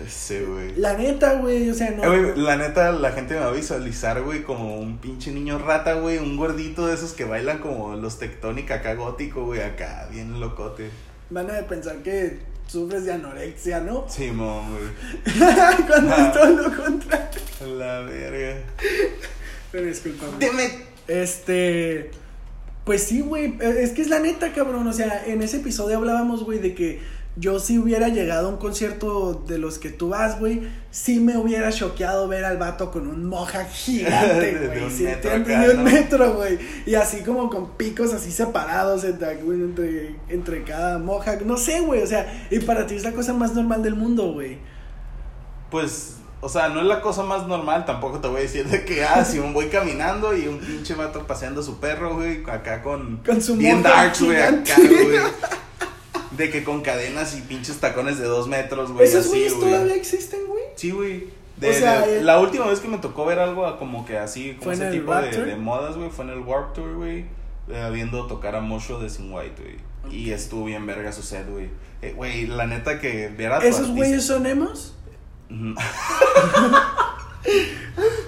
[0.08, 0.74] Sí, güey.
[0.76, 2.04] La neta, güey, o sea, no.
[2.04, 5.58] Eh, güey, la neta, la gente me va a visualizar, güey, como un pinche niño
[5.58, 10.08] rata, güey, un gordito de esos que bailan como los tectónica acá gótico, güey, acá,
[10.10, 10.90] bien locote.
[11.30, 14.04] van a pensar que sufres de anorexia, ¿no?
[14.08, 14.84] Sí, mom, güey.
[15.86, 16.26] Cuando Ah.
[16.28, 17.40] es todo lo contrario.
[17.78, 18.60] La verga.
[19.72, 20.38] Pero discúlpame.
[20.38, 20.70] Deme.
[21.08, 22.10] Este.
[22.84, 23.56] Pues sí, güey.
[23.60, 24.86] eh, Es que es la neta, cabrón.
[24.86, 27.00] O sea, en ese episodio hablábamos, güey, de que
[27.38, 31.36] yo si hubiera llegado a un concierto de los que tú vas, güey, sí me
[31.36, 34.84] hubiera choqueado ver al vato con un moja gigante, De güey.
[34.84, 35.82] un sí, metro de un ¿no?
[35.90, 36.58] metro, güey.
[36.86, 41.36] Y así como con picos así separados entre, entre, entre cada moja.
[41.44, 42.02] No sé, güey.
[42.02, 44.58] O sea, y para ti es la cosa más normal del mundo, güey.
[45.70, 47.84] Pues, o sea, no es la cosa más normal.
[47.84, 50.94] Tampoco te voy a decir de que, ah, si me voy caminando y un pinche
[50.94, 53.18] vato paseando a su perro, güey, acá con.
[53.18, 55.18] Con su Bien darks, güey, acá, güey.
[56.38, 59.06] De que con cadenas y pinches tacones de dos metros, güey.
[59.06, 59.70] ¿Esos güeyes güey.
[59.72, 60.62] todavía existen, güey?
[60.76, 61.26] Sí, güey.
[61.56, 64.16] De- O sea, de- el- la última vez que me tocó ver algo como que
[64.16, 66.94] así, como ¿Fue en ese tipo de, de modas, güey, fue en el Warp Tour,
[66.94, 67.24] güey,
[67.68, 69.76] eh, viendo tocar a Mosho de Sin White, güey.
[70.16, 71.68] Y estuvo bien verga su set, güey.
[72.00, 74.94] Eh, Güey, la neta que ver a ¿Esos güeyes son emos?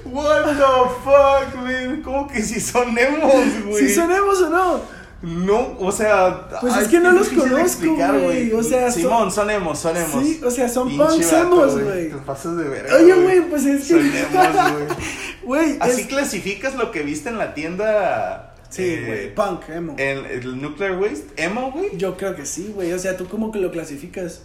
[0.05, 2.03] What the fuck, man?
[2.03, 3.87] ¿Cómo que si son emos, güey?
[3.89, 4.81] ¿Sí son emos o no?
[5.23, 6.49] No, o sea.
[6.63, 9.95] Pues ay, es que no los conozco, güey, o sea, son- Simón, son emos, son
[9.97, 10.25] emos.
[10.25, 12.09] Sí, o sea, son punks emos, güey.
[12.09, 12.97] Te pasas de verga.
[12.97, 13.95] Oye, güey, pues es que.
[13.95, 14.97] Son emos,
[15.43, 15.77] güey.
[15.79, 18.55] Así es- clasificas lo que viste en la tienda.
[18.71, 19.95] Sí, eh, güey, punk, emo.
[19.99, 21.97] El, el Nuclear Waste, emo, güey.
[21.99, 22.93] Yo creo que sí, güey.
[22.95, 24.43] O sea, ¿tú cómo que lo clasificas?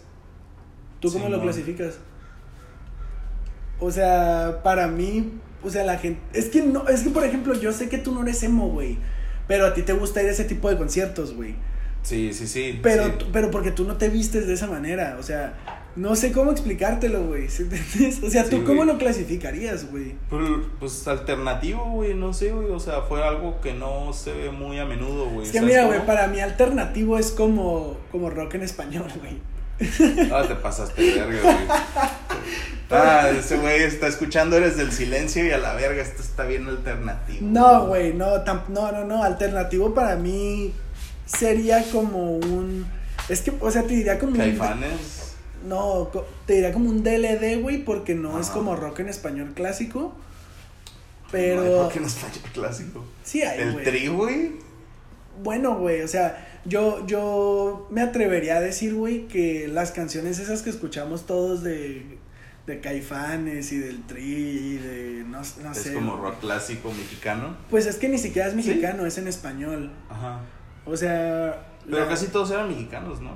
[0.99, 1.99] ¿Tú cómo Sí, lo clasificas?
[3.79, 5.33] O sea, para mí,
[5.63, 6.19] o sea, la gente.
[6.33, 8.97] Es que no, es que por ejemplo, yo sé que tú no eres emo, güey.
[9.47, 11.55] Pero a ti te gusta ir a ese tipo de conciertos, güey.
[12.03, 12.79] Sí, sí, sí.
[12.83, 13.11] Pero, sí.
[13.33, 15.17] pero porque tú no te vistes de esa manera.
[15.19, 15.55] O sea,
[15.95, 17.49] no sé cómo explicártelo, güey.
[17.49, 18.21] ¿sí entiendes?
[18.23, 20.15] O sea, ¿tú Sí, cómo lo clasificarías, güey?
[20.79, 22.69] Pues, alternativo, güey, no sé, güey.
[22.69, 25.45] O sea, fue algo que no se ve muy a menudo, güey.
[25.45, 29.39] Es que ¿sabes mira, güey, para mí alternativo es como, como rock en español, güey.
[30.31, 31.67] Ah, te pasaste de verga, güey.
[32.91, 36.67] Ah, ese güey está escuchando Eres del Silencio y a la verga, esto está bien
[36.67, 37.39] alternativo.
[37.41, 40.71] No, güey, no, no, no, no, alternativo para mí
[41.25, 42.85] sería como un...
[43.27, 44.59] Es que, o sea, te diría como un...
[45.67, 46.11] No,
[46.45, 49.99] te diría como un DLD, güey, porque no es como rock en español clásico.
[49.99, 51.83] No, Pero...
[51.83, 53.03] ¿por qué no está clásico?
[53.23, 53.85] Sí hay, El güey.
[53.85, 54.51] tri, güey.
[55.43, 60.61] Bueno, güey, o sea, yo, yo me atrevería a decir, güey, que las canciones esas
[60.61, 62.17] que escuchamos todos de,
[62.67, 65.93] de Caifanes y del Tri y de, no, no Es sé.
[65.93, 66.31] como güey.
[66.31, 67.57] rock clásico mexicano.
[67.69, 68.57] Pues es que ni siquiera es ¿Sí?
[68.67, 69.91] mexicano, es en español.
[70.09, 70.39] Ajá.
[70.85, 71.67] O sea...
[71.85, 73.31] Pero la- casi todos eran mexicanos, ¿no?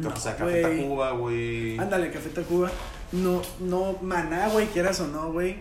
[0.00, 0.62] No, o sea, Café.
[0.62, 1.78] Tacuba, güey.
[1.78, 2.68] Ándale, Café Tacuba.
[3.12, 5.58] No, no, Maná, güey, quieras o no, güey.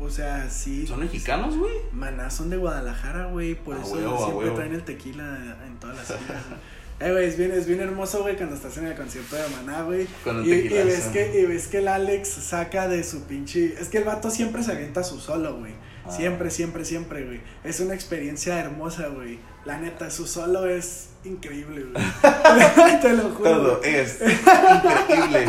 [0.00, 0.86] O sea, sí.
[0.86, 1.74] ¿Son mexicanos, güey?
[1.92, 3.54] Maná son de Guadalajara, güey.
[3.54, 6.20] Por eso siempre traen el tequila en todas las güey.
[7.00, 9.84] Eh, güey, es bien, es bien hermoso, güey, cuando estás en el concierto de Maná,
[9.84, 10.06] güey.
[10.44, 13.74] Y, y ves que, y ves que el Alex saca de su pinche.
[13.80, 15.72] Es que el vato siempre se avienta su solo, güey.
[16.04, 16.10] Ah.
[16.10, 17.40] Siempre, siempre, siempre, güey.
[17.64, 19.38] Es una experiencia hermosa, güey.
[19.64, 22.04] La neta, su solo es increíble, güey.
[23.00, 23.50] Te lo juro.
[23.50, 25.48] Todo es increíble.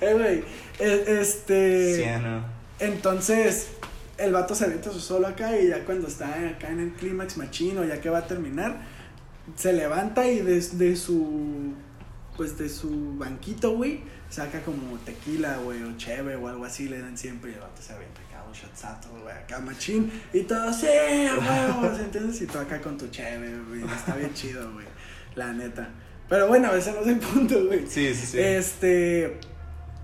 [0.00, 0.44] Eh, güey.
[0.78, 1.96] e- Este.
[1.96, 2.57] Ciano.
[2.80, 3.68] Entonces,
[4.18, 7.36] el vato se avienta su solo acá y ya cuando está acá en el clímax
[7.36, 8.80] machino, ya que va a terminar,
[9.56, 11.74] se levanta y desde su.
[12.36, 17.00] Pues de su banquito, güey, saca como tequila, güey, o cheve o algo así, le
[17.00, 20.72] dan siempre y el vato se avienta acá un shotzato, güey, acá machín, y todo,
[20.72, 22.40] sí, huevos, ¿entiendes?
[22.40, 24.86] Y tú acá con tu cheve, güey, está bien chido, güey,
[25.34, 25.90] la neta.
[26.28, 27.86] Pero bueno, ese no es el punto, güey.
[27.88, 28.38] Sí, sí, sí.
[28.38, 29.40] Este.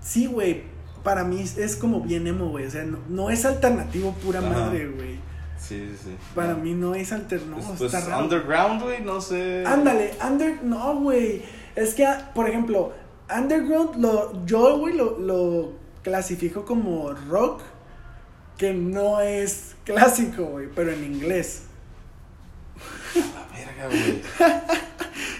[0.01, 0.63] Sí, güey.
[1.05, 2.65] Para mí es como bien emo, güey.
[2.65, 4.49] O sea, no, no es alternativo pura Ajá.
[4.49, 5.15] madre, güey.
[5.57, 6.17] Sí, sí, sí.
[6.35, 7.67] Para mí no es alternativo.
[7.67, 8.23] Pues, pues, está raro.
[8.23, 9.63] underground, güey, no sé.
[9.65, 10.63] Ándale, under.
[10.63, 11.43] No, güey.
[11.75, 12.91] Es que, por ejemplo,
[13.33, 17.61] underground, lo, yo, güey, lo, lo clasifico como rock
[18.57, 21.63] que no es clásico, güey, pero en inglés.
[23.15, 24.21] La verga, güey.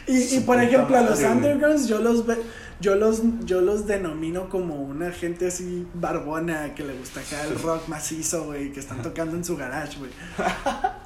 [0.08, 2.38] Y, y por ejemplo, a los undergrounds yo los ve,
[2.82, 7.58] yo los yo los denomino como una gente así barbona que le gusta acá el
[7.62, 10.12] rock macizo, güey, que están tocando en su garage, güey.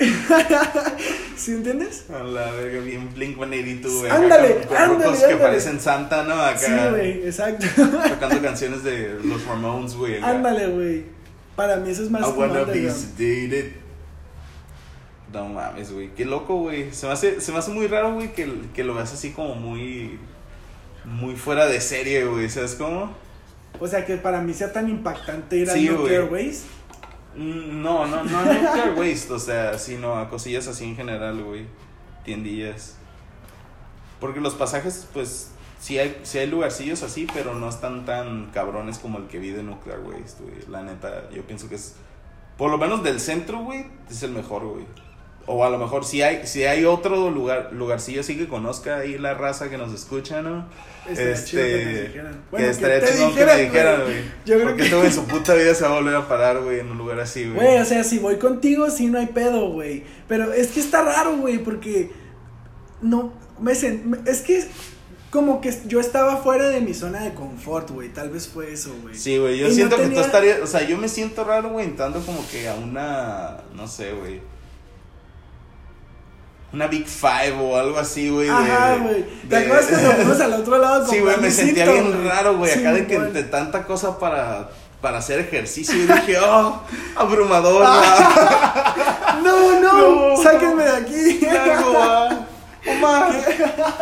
[1.35, 2.05] ¿Sí entiendes?
[2.09, 4.11] A la verga, bien Blink 182, güey.
[4.11, 5.41] Ándale, con- ándale, rucos que ándale.
[5.41, 6.33] parecen Santa, ¿no?
[6.41, 6.57] Acá.
[6.59, 7.65] Sí, güey, exacto.
[8.09, 10.21] Tocando canciones de los Ramones, güey.
[10.21, 11.05] Ándale, güey.
[11.55, 13.71] Para mí eso es más I wanna be sedated.
[15.33, 16.09] No mames, güey.
[16.15, 16.91] Qué loco, güey.
[16.93, 19.55] Se me hace, se me hace muy raro, güey, que, que lo veas así como
[19.55, 20.17] muy.
[21.05, 22.49] Muy fuera de serie, güey.
[22.49, 23.11] ¿Sabes cómo?
[23.79, 26.47] O sea, que para mí sea tan impactante ir Sí, a Nuclear güey.
[26.47, 26.67] Waste.
[27.35, 31.41] Mm, No, no, no, no nuclear waste, o sea, sino a cosillas así en general,
[31.43, 31.65] güey.
[32.25, 32.97] Tiendillas.
[34.19, 38.97] Porque los pasajes, pues, sí hay, sí hay lugarcillos así, pero no están tan cabrones
[38.97, 40.55] como el que vi de Nuclear Waste, güey.
[40.67, 41.95] La neta, yo pienso que es,
[42.57, 44.85] por lo menos del centro, güey, es el mejor, güey.
[45.51, 49.17] O a lo mejor si hay, si hay otro lugar, lugarcillo así que conozca ahí
[49.17, 50.67] la raza que nos escucha, ¿no?
[51.09, 52.33] Estaría este, chido que nos dijeran.
[52.33, 54.21] que Bueno, que estaría chingón que me dijeran, güey.
[54.45, 56.59] Yo creo Porque que- todo en su puta vida se va a volver a parar,
[56.61, 57.55] güey, en un lugar así, güey.
[57.55, 60.03] Güey, o sea, si voy contigo, sí no hay pedo, güey.
[60.27, 62.11] Pero es que está raro, güey, porque
[63.01, 64.63] no me sen- es que
[65.31, 68.09] como que yo estaba fuera de mi zona de confort, güey.
[68.09, 69.15] Tal vez fue eso, güey.
[69.15, 71.69] Sí, güey, yo Y no siento que tú estarías, o sea, yo me siento raro,
[71.69, 74.41] güey, entrando como que a una, no sé, güey.
[76.71, 78.47] Una Big Five o algo así, güey.
[78.47, 79.23] de- Ajá, güey.
[79.49, 81.07] ¿Te de- acuerdas cuando fuimos al otro lado?
[81.07, 84.69] Sí, güey, me sentía bien raro, güey, acá de que entre tanta cosa para,
[85.01, 85.95] para hacer ejercicio.
[85.95, 86.81] Y dije, oh,
[87.15, 89.39] abrumador, Ah.
[89.43, 90.43] No, no, No.
[90.43, 91.39] sáquenme de aquí.
[92.89, 93.31] Omar,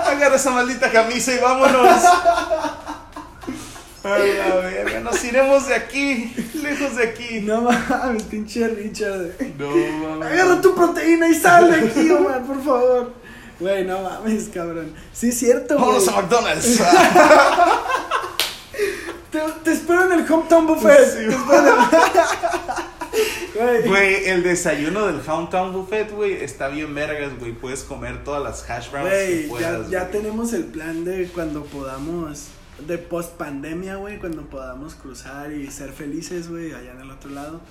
[0.06, 2.00] agarra esa maldita camisa y vámonos.
[4.14, 7.40] Ay, la verga, nos iremos de aquí, lejos de aquí.
[7.42, 9.32] No mames, pinche Richard.
[9.58, 10.32] No, mames.
[10.32, 13.14] Agarra tu proteína y sal de aquí, Omar, por favor.
[13.60, 14.94] Güey, no mames, cabrón.
[15.14, 15.86] Sí, es cierto, güey.
[15.88, 16.80] Vámonos a McDonald's.
[19.32, 21.06] Te, te espero en el Hometown Buffet.
[21.06, 21.74] Sí, Te espero en el-
[23.90, 24.28] Güey.
[24.30, 27.52] El desayuno del Hometown Buffet, güey, está bien vergas, güey.
[27.52, 30.12] Puedes comer todas las hash browns que Güey, ya, ya güey.
[30.12, 32.44] tenemos el plan de cuando podamos,
[32.86, 37.32] de post pandemia, güey, cuando podamos cruzar y ser felices, güey, allá en el otro
[37.32, 37.62] lado,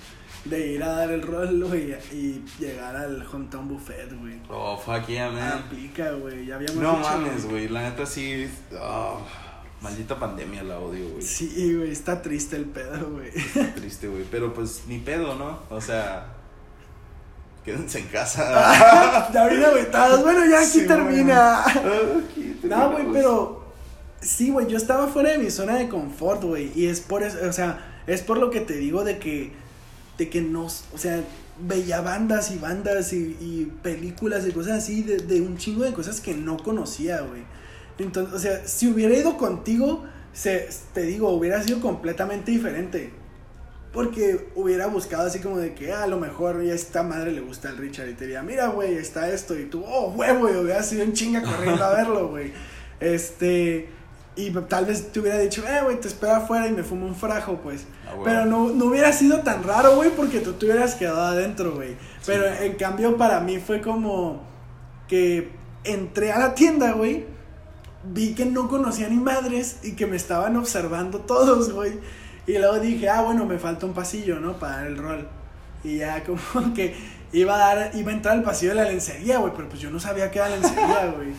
[0.45, 4.39] de ir a dar el rol, güey, y llegar al hometown buffet, güey.
[4.49, 5.63] Oh, fuck yeah, man.
[5.65, 7.67] Aplica, güey, ya habíamos No dicho, mames, güey.
[7.69, 8.49] La neta sí.
[8.79, 9.19] oh,
[9.81, 11.21] maldita pandemia la odio, güey.
[11.21, 13.29] Sí, güey, está triste el pedo, güey.
[13.33, 14.23] Está triste, güey.
[14.29, 15.59] Pero pues ni pedo, ¿no?
[15.69, 16.33] O sea.
[17.63, 19.29] Quédense en casa.
[19.33, 21.65] ya bien agüitados, bueno, ya aquí Sí, termina.
[21.65, 23.66] Aquí No, güey, pero
[24.27, 27.37] sí, güey, yo estaba fuera de mi zona de confort, güey, y es por eso,
[27.47, 29.51] o sea, es por lo que te digo de que,
[30.17, 31.23] de que no, o sea,
[31.59, 36.33] veía bandas y bandas y, películas y cosas así, de, un chingo de cosas que
[36.33, 37.43] no conocía, güey.
[37.99, 43.11] Entonces, o sea, si hubiera ido contigo, se, te digo, hubiera sido completamente diferente.
[43.91, 47.41] Porque hubiera buscado así como de que ah, a lo mejor ya esta madre le
[47.41, 49.57] gusta al Richard y te diría, mira, güey, está esto.
[49.57, 52.51] Y tú, oh, huevo, y hubiera sido en chinga corriendo a verlo, güey.
[52.99, 53.89] Este,
[54.37, 57.15] y tal vez te hubiera dicho, eh, güey, te espero afuera y me fumo un
[57.15, 57.85] frajo, pues.
[58.07, 58.13] Ah.
[58.23, 61.97] Pero no, no hubiera sido tan raro, güey, porque tú te hubieras quedado adentro, güey.
[62.25, 64.43] Pero en cambio para mí fue como
[65.07, 65.49] que
[65.83, 67.25] entré a la tienda, güey,
[68.03, 71.99] vi que no conocía ni madres y que me estaban observando todos, güey.
[72.45, 74.53] Y luego dije, ah, bueno, me falta un pasillo, ¿no?
[74.53, 75.27] Para dar el rol.
[75.83, 76.23] Y ya
[76.53, 76.95] como que
[77.31, 79.89] iba a dar, iba a entrar al pasillo de la lencería, güey, pero pues yo
[79.89, 81.29] no sabía que era lencería, güey.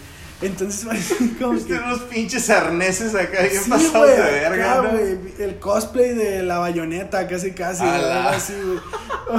[0.41, 0.87] Entonces,
[1.41, 1.79] como Viste que...
[1.81, 4.91] unos pinches arneses acá bien Sí, pasados de verga, acá, ¿no?
[4.97, 8.17] güey, el cosplay de la bayoneta, casi, casi, güey, Ala.
[8.25, 8.79] algo así, güey.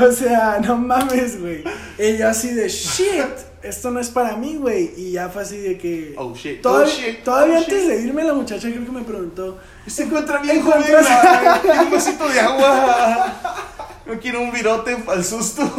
[0.04, 1.64] O sea, no mames, güey.
[1.98, 3.24] Y yo así de, shit,
[3.64, 4.92] esto no es para mí, güey.
[4.98, 6.14] Y ya fue así de que...
[6.18, 6.62] Oh shit.
[6.62, 7.24] Todavía, oh shit.
[7.24, 7.88] todavía oh, antes shit.
[7.88, 9.58] de irme, la muchacha creo que me preguntó,
[9.88, 10.84] Se encuentra bien joven.
[10.84, 13.36] Encuentras- un vasito de agua.
[14.06, 15.62] No quiero un virote el susto.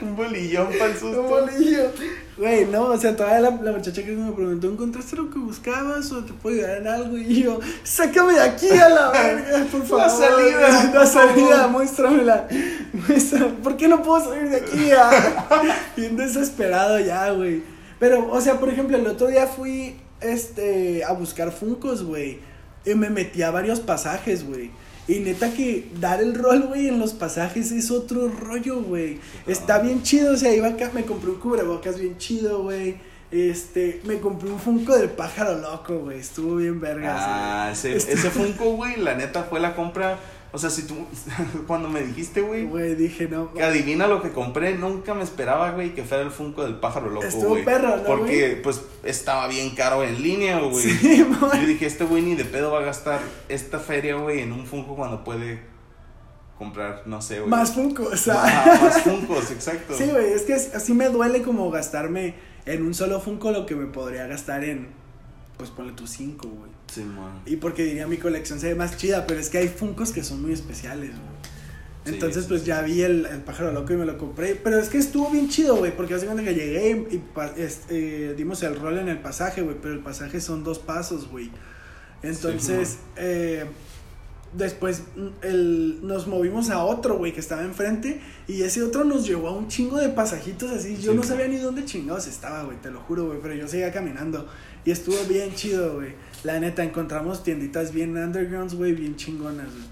[0.00, 1.20] un bolillón para el susto.
[1.20, 1.90] Un bolillo.
[2.36, 6.10] Güey, no, o sea, todavía la, la muchacha que me preguntó, ¿encontraste lo que buscabas
[6.10, 7.16] o te puedo ayudar en algo?
[7.16, 9.98] Y yo, sácame de aquí a la verga, por favor.
[10.04, 12.48] La salida, La salida, muéstramela.
[12.92, 14.90] Muéstrame, ¿Por qué no puedo salir de aquí?
[14.90, 15.76] Ah?
[15.96, 17.62] Bien desesperado ya, güey.
[18.00, 22.40] Pero, o sea, por ejemplo, el otro día fui este, a buscar Funcos, güey.
[22.84, 24.72] Y me metí a varios pasajes, güey.
[25.06, 29.18] Y neta que dar el rol, güey, en los pasajes es otro rollo, güey.
[29.46, 32.96] Está bien chido, o sea, iba acá, me compré un cubrebocas bien chido, güey.
[33.30, 36.20] Este, me compré un Funko del pájaro loco, güey.
[36.20, 40.18] Estuvo bien vergas, Ah, ese, ese Funko, güey, la neta fue la compra.
[40.54, 40.94] O sea, si tú,
[41.66, 43.52] cuando me dijiste, güey, Güey, dije, no.
[43.52, 47.10] que adivina lo que compré, nunca me esperaba, güey, que fuera el Funko del pájaro
[47.10, 47.64] loco, güey.
[47.64, 50.84] perro, ¿no, Porque, pues, estaba bien caro en línea, güey.
[50.84, 51.60] Sí, man.
[51.60, 54.64] Yo dije, este güey ni de pedo va a gastar esta feria, güey, en un
[54.64, 55.60] Funko cuando puede
[56.56, 57.50] comprar, no sé, güey.
[57.50, 58.78] Más Funko, o sea.
[58.80, 59.94] Más Funkos, exacto.
[59.98, 63.74] Sí, güey, es que así me duele como gastarme en un solo Funko lo que
[63.74, 64.90] me podría gastar en,
[65.56, 66.70] pues ponle tus cinco, güey.
[66.92, 67.42] Sí, man.
[67.46, 70.22] Y porque diría mi colección se ve más chida, pero es que hay Funkos que
[70.22, 71.34] son muy especiales, güey.
[72.06, 72.66] Entonces, sí, pues sí.
[72.66, 74.54] ya vi el, el pájaro loco y me lo compré.
[74.54, 77.22] Pero es que estuvo bien chido, güey, porque hace cuenta que llegué y,
[77.88, 81.50] eh, dimos el rol en el pasaje, güey, pero el pasaje son dos pasos, güey.
[82.22, 83.64] Entonces, Sí, eh,
[84.52, 88.20] después mm, el, nos movimos a otro, güey, que estaba enfrente.
[88.48, 90.98] Y ese otro nos llevó a un chingo de pasajitos así.
[91.00, 93.38] Yo no sabía ni dónde chingados estaba, güey, te lo juro, güey.
[93.42, 94.46] Pero yo seguía caminando.
[94.84, 96.14] Y estuvo bien chido, güey.
[96.44, 99.84] La neta, encontramos tienditas bien undergrounds, güey, bien chingonas, güey.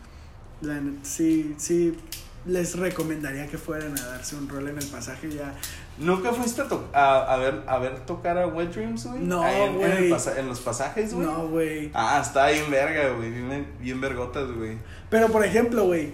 [0.63, 1.97] La neta, sí, sí.
[2.45, 5.55] Les recomendaría que fueran a darse un rol en el pasaje ya.
[5.99, 9.21] ¿Nunca fuiste a, to- a, a ver, a ver tocar a Wet Dreams, güey?
[9.23, 11.27] No, en, en, pasa- en los pasajes, güey.
[11.27, 11.91] No, güey.
[11.95, 13.31] Ah, está bien verga, güey.
[13.31, 14.77] Bien, bien vergotas, güey.
[15.09, 16.11] Pero por ejemplo, güey,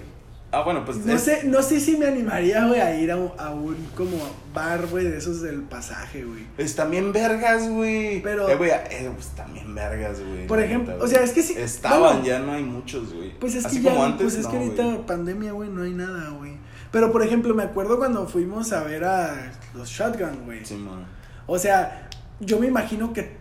[0.50, 1.04] Ah, bueno, pues.
[1.04, 3.76] no es- sé, no sé si me animaría, güey, a ir a un, a un
[3.94, 4.16] como
[4.54, 6.46] bar, güey, de esos del pasaje, güey.
[6.56, 8.22] Están bien vergas, güey.
[8.22, 10.46] Pero- Eh, güey, eh, pues, bien vergas, güey.
[10.46, 11.54] Por ejemplo, neta, o sea, es que sí.
[11.56, 13.38] Estaban, bueno, ya no hay muchos, güey.
[13.38, 15.92] Pues es Así que ya, como antes, pues es que ahorita pandemia, güey, no hay
[15.92, 16.52] nada, güey.
[16.90, 20.64] Pero por ejemplo, me acuerdo cuando fuimos a ver a los Shotgun, güey.
[20.64, 21.04] Sí, man.
[21.46, 22.08] O sea,
[22.40, 23.36] yo me imagino que,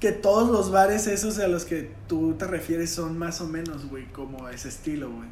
[0.00, 3.88] que todos los bares esos a los que tú te refieres son más o menos,
[3.88, 5.28] güey, como ese estilo, güey.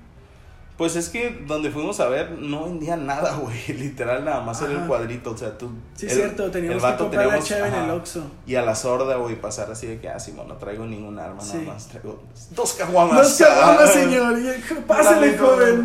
[0.80, 3.54] Pues es que donde fuimos a ver no vendían nada, güey.
[3.78, 5.32] Literal, nada más era el cuadrito.
[5.32, 5.68] O sea, tú.
[5.94, 7.90] Sí, el- cierto, teníamos el que vato comprar la teníamos- chave en el.
[7.90, 8.22] Oxxo.
[8.46, 11.42] Y a la sorda, güey, pasar así de que, ah, Simón, no traigo ningún arma,
[11.42, 11.58] Sí.
[11.58, 11.86] nada más.
[11.88, 13.38] Traigo dos caguamas.
[13.42, 14.38] Haga, Ah, señor.
[14.38, 15.84] y- Pásale, joven.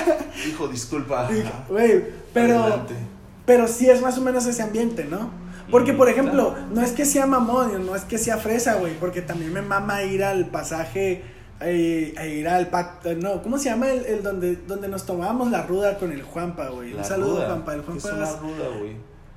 [0.48, 1.28] Hijo, disculpa.
[1.68, 2.94] Güey, pero, Adelante.
[3.46, 5.28] pero sí es más o menos ese ambiente, ¿no?
[5.72, 8.94] Porque, Mm, por ejemplo, no es que sea mamón, no es que sea fresa, güey,
[9.00, 11.24] porque también me mama ir al pasaje,
[11.60, 15.50] eh, a ir al pacto, no, ¿cómo se llama el, el donde, donde nos tomábamos
[15.50, 16.92] la ruda con el Juanpa, güey?
[16.92, 17.46] La Un saludo, ruda.
[17.46, 17.74] Juanpa.
[17.74, 18.96] El ¿Qué Juanpa es una ruda, güey.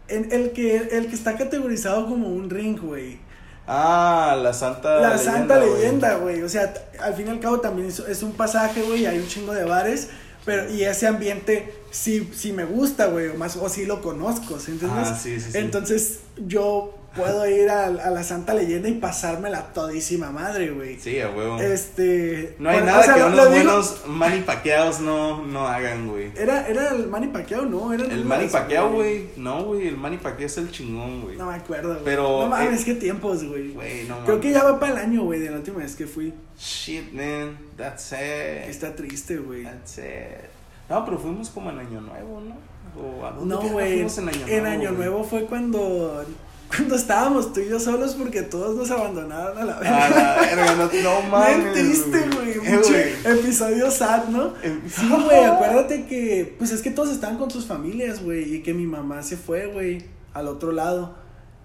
[0.10, 3.20] en- el, que, el que está categorizado como un ring, güey.
[3.68, 5.74] Ah, la santa La santa güey.
[5.74, 6.42] leyenda, güey.
[6.42, 9.06] O sea, al fin y al cabo también es, es un pasaje, güey.
[9.06, 10.10] Hay un chingo de bares.
[10.46, 13.28] Pero, y ese ambiente sí, sí me gusta, güey.
[13.28, 15.08] O más, o sí lo conozco, ¿sí entiendes?
[15.10, 15.58] Ah, sí, sí, sí.
[15.60, 21.00] Entonces, yo puedo ir a, a la Santa Leyenda y pasármela todísima madre, güey.
[21.00, 21.58] Sí, a huevo.
[21.60, 22.56] Este.
[22.60, 26.08] No hay bueno, nada o sea, que unos digo- buenos Manny Pacquiaos no, no hagan,
[26.08, 26.32] güey.
[26.38, 27.94] Era, era el Manny Pacquiao, ¿no?
[27.94, 29.30] Era El Manny Pacquiao, güey.
[29.38, 31.36] No, güey, el Manny Pacquiao es el chingón, güey.
[31.38, 32.04] No me acuerdo, güey.
[32.06, 33.72] Pero, No mames, eh, qué tiempos, güey.
[33.74, 36.08] Güey, no Creo que ya va para el año, güey, de la última vez que
[36.08, 36.34] fui.
[36.58, 37.58] Shit, man.
[37.78, 38.70] That's Que it.
[38.70, 39.64] está triste, güey.
[39.64, 40.50] That's it.
[40.90, 42.56] No, pero fuimos como en Año Nuevo, ¿no?
[43.00, 44.00] ¿O a dónde No, güey.
[44.00, 44.48] en Año Nuevo?
[44.48, 44.98] En Año güey?
[44.98, 46.26] Nuevo fue cuando.
[46.70, 50.10] Cuando estábamos tú y yo solos porque todos nos abandonaron a la A verga.
[50.10, 51.58] la verga, no, no mames.
[51.58, 52.52] Bien triste, güey.
[52.52, 53.40] Eh, Mucho güey.
[53.40, 54.54] episodio sad, ¿no?
[54.62, 56.56] Eh, Sí, güey, acuérdate que.
[56.58, 58.56] Pues es que todos estaban con sus familias, güey.
[58.56, 60.04] Y que mi mamá se fue, güey,
[60.34, 61.16] al otro lado.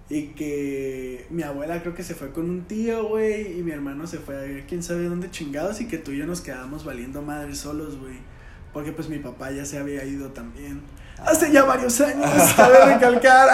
[0.09, 3.59] Y que mi abuela creo que se fue con un tío, güey.
[3.59, 5.81] Y mi hermano se fue a quién sabe dónde chingados.
[5.81, 8.15] Y que tú y yo nos quedamos valiendo madre solos, güey.
[8.73, 10.81] Porque pues mi papá ya se había ido también.
[11.23, 13.49] Hace ya varios años, cabe recalcar.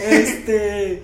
[0.00, 1.02] Este.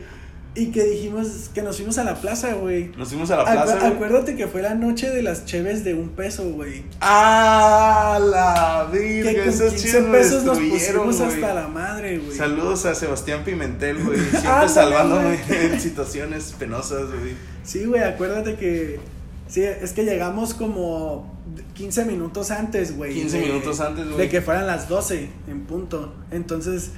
[0.55, 2.90] Y que dijimos que nos fuimos a la plaza, güey.
[2.96, 3.92] Nos fuimos a la Acu- plaza, güey.
[3.92, 6.83] acuérdate que fue la noche de las cheves de un peso, güey.
[7.01, 9.33] ¡Ah, la Que virga!
[9.44, 12.37] con Esos 15 chidos me pesos nos pusimos hasta la madre, güey.
[12.37, 14.18] Saludos a Sebastián Pimentel, güey.
[14.18, 17.35] Siempre Ándale, salvándome en situaciones penosas, güey.
[17.62, 18.98] Sí, güey, acuérdate que.
[19.46, 21.38] Sí, es que llegamos como
[21.74, 23.14] 15 minutos antes, güey.
[23.14, 24.18] 15 de- minutos antes, güey.
[24.18, 26.14] De que fueran las 12 en punto.
[26.30, 26.90] Entonces,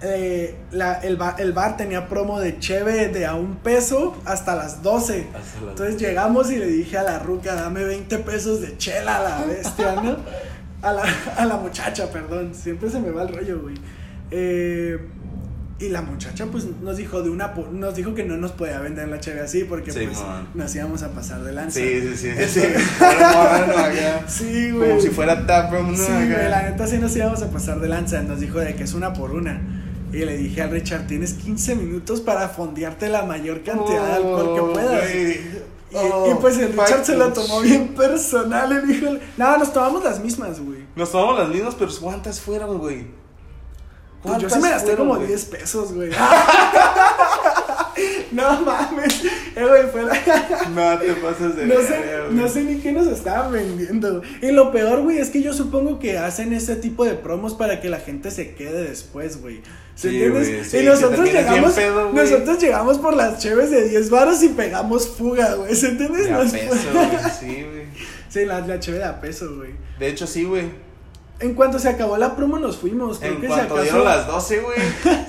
[0.00, 4.56] eh, la, el, bar, el bar tenía promo de cheve de a un peso hasta
[4.56, 5.26] las 12.
[5.34, 9.18] Hasta las- Entonces llegamos y le dije a la ruca, dame 20 pesos de chela
[9.18, 10.16] a la bestia, ¿no?
[10.82, 11.02] A la,
[11.36, 12.54] a la muchacha, perdón.
[12.54, 13.76] Siempre se me va el rollo, güey.
[14.32, 14.98] Eh,
[15.84, 19.08] y la muchacha, pues, nos dijo de una nos dijo que no nos podía vender
[19.08, 20.48] la cheve así porque Sí, pues man.
[20.54, 21.80] nos íbamos a pasar de lanza.
[21.80, 22.30] Sí, sí, sí.
[22.48, 22.60] Sí.
[22.98, 24.24] Fuera morrano acá.
[24.28, 24.88] Sí, güey.
[24.90, 25.96] Como si fuera taproom, ¿no?
[25.96, 28.22] Sí, güey, la neta sí nos íbamos a pasar de lanza.
[28.22, 29.60] Nos dijo de que es una por una.
[30.12, 34.54] Y le dije al Richard, tienes 15 minutos para fondearte la mayor cantidad de alcohol
[34.54, 35.14] que Oh, puedas.
[35.14, 35.40] Y,
[35.94, 38.68] Oh, y pues el Richard se lo tomó bien personal.
[38.70, 40.78] Le dijo, nada, nos tomamos las mismas, güey.
[40.96, 43.06] Nos tomamos las mismas, pero ¿cuántas fueron, güey?
[44.22, 45.26] Pues yo sí me gasté como güey?
[45.26, 46.10] 10 pesos, güey.
[48.32, 49.24] no mames.
[49.54, 50.14] Eh, güey, fue la-
[50.74, 54.22] No te pasas de No sé, no sé ni qué nos estaban vendiendo.
[54.40, 57.80] Y lo peor, güey, es que yo supongo que hacen ese tipo de promos para
[57.80, 59.60] que la gente se quede después, güey.
[59.94, 60.48] ¿Se Sí, entiendes?
[60.48, 64.48] güey, sí, y nosotros llegamos, pedo, nosotros llegamos por las cheves de 10 varos y
[64.48, 65.74] pegamos fuga, güey.
[65.74, 66.24] ¿Se entiendes?
[66.26, 66.56] De a peso,
[66.94, 67.08] güey.
[67.38, 67.86] Sí, güey.
[68.30, 69.72] sí, la, la cheve de a peso, güey.
[69.98, 70.70] De hecho, sí, güey.
[71.42, 73.18] En cuanto se acabó la promo nos fuimos.
[73.18, 73.82] Creo En que cuanto acaso...
[73.82, 74.78] dieron las 12, güey,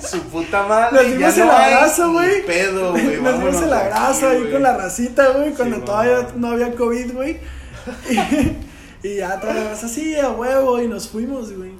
[0.00, 0.96] su puta madre.
[1.02, 2.46] Nos dimos el abrazo, güey.
[2.46, 3.20] Pedo, güey.
[3.20, 6.28] Nos dimos el abrazo ahí con la racita, güey, cuando Sí, todavía mamá.
[6.36, 7.40] no había COVID, güey.
[9.02, 11.72] Y, y ya toda la raza así, a huevo, y nos fuimos, güey.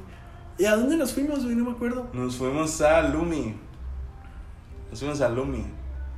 [0.59, 1.57] ¿Y a dónde nos fuimos, güey?
[1.57, 2.09] No me acuerdo.
[2.13, 3.55] Nos fuimos a Lumi.
[4.91, 5.65] Nos fuimos a Lumi.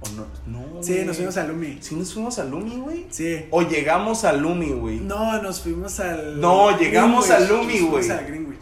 [0.00, 0.26] ¿O no?
[0.46, 0.82] No.
[0.82, 1.78] Sí, nos fuimos a Lumi.
[1.80, 3.06] ¿Sí nos fuimos a Lumi, güey?
[3.10, 3.46] Sí.
[3.50, 5.00] O llegamos a Lumi, güey.
[5.00, 6.40] No, nos fuimos al.
[6.40, 7.44] No, llegamos Greenwich.
[7.46, 8.10] a Lumi, Nos fuimos güey.
[8.10, 8.58] a Greenwich.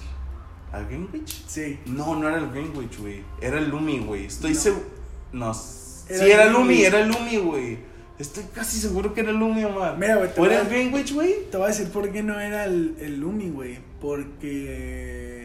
[0.72, 1.44] ¿Al Greenwich?
[1.46, 1.78] Sí.
[1.86, 3.22] No, no era el Greenwich, güey.
[3.40, 4.26] Era el Lumi, güey.
[4.26, 4.60] Estoy No.
[4.60, 4.86] seguro.
[5.32, 5.54] No.
[5.54, 7.78] sí, era el Lumi, era el Lumi, güey.
[8.18, 9.98] Estoy casi seguro que era el Lumi, Omar.
[9.98, 11.50] Mira, güey, te ¿O era el Greenwich, güey?
[11.50, 13.78] Te voy a decir por qué no era el, el Lumi, güey.
[14.00, 15.43] Porque.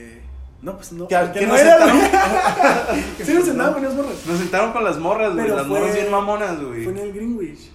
[0.61, 1.07] No, pues no.
[1.07, 1.99] Que, porque que no nos era, sentaron.
[3.25, 4.25] Sí, nos sentamos con unas morras.
[4.27, 5.47] Nos sentaron con las morras, güey.
[5.47, 6.83] Las fue- morras bien mamonas, güey.
[6.83, 7.71] Fue en el Greenwich.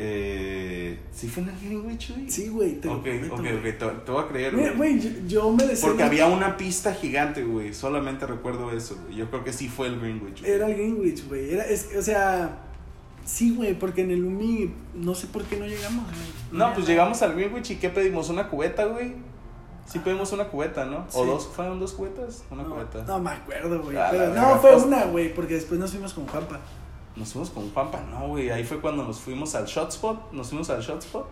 [0.00, 2.30] Eh, ¿Sí fue en el Greenwich, güey?
[2.30, 2.80] Sí, güey.
[2.80, 3.96] Te Ok, prometo, ok.
[3.96, 4.70] Te, te voy a creer, güey.
[4.76, 5.88] güey, yo, yo me decía.
[5.88, 7.74] Porque había una pista gigante, güey.
[7.74, 9.16] Solamente recuerdo eso, güey.
[9.16, 10.40] Yo creo que sí fue el Greenwich.
[10.40, 10.52] güey.
[10.52, 11.52] Era el Greenwich, güey.
[11.54, 12.60] Era, es, o sea.
[13.24, 14.72] Sí, güey, porque en el Lumi.
[14.94, 16.26] No sé por qué no llegamos, güey.
[16.52, 18.28] No, pues llegamos al Greenwich y ¿qué pedimos?
[18.30, 19.14] ¿Una cubeta, güey?
[19.90, 21.06] Sí pedimos una cubeta, ¿no?
[21.14, 21.46] ¿O dos?
[21.46, 22.44] ¿Fueron dos cubetas?
[22.50, 23.02] Una No, cubeta.
[23.06, 23.96] no me acuerdo, güey.
[23.96, 24.84] Ah, pero no, fue pues.
[24.84, 26.58] una, güey, porque después nos fuimos con Juanpa.
[27.16, 28.50] Nos fuimos con Juanpa, no, güey.
[28.50, 30.32] Ahí fue cuando nos fuimos al Shotspot.
[30.32, 31.26] Nos fuimos al Shotspot.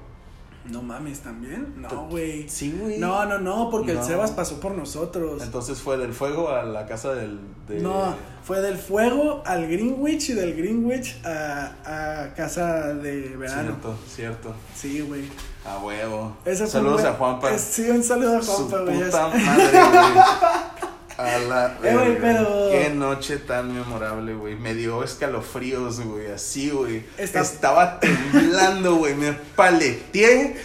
[0.71, 1.75] No mames, ¿también?
[1.77, 2.49] No, güey.
[2.49, 2.99] Sí, güey.
[2.99, 4.01] No, no, no, porque No.
[4.01, 5.43] el Sebas pasó por nosotros.
[5.43, 7.39] Entonces fue del fuego a la casa del.
[7.69, 7.81] De...
[7.81, 8.15] No,
[8.45, 13.63] fue del fuego al Greenwich y del Greenwich a, a casa de verano.
[13.63, 14.55] Cierto, cierto.
[14.75, 15.25] Sí, güey.
[15.65, 16.37] A huevo.
[16.45, 17.51] Fue Saludos un a Juanpa.
[17.53, 19.03] Eh, Sí, un saludo a Juanpa, güey.
[19.05, 20.25] puta madre, güey.
[21.19, 22.19] A la Eh, güey, verga.
[22.21, 24.57] pero- Qué noche tan memorable, güey.
[24.57, 26.27] Me dio escalofríos, güey.
[26.31, 27.05] Así, güey.
[27.17, 29.15] Está- Estaba temblando, güey.
[29.15, 30.57] Me paleteé.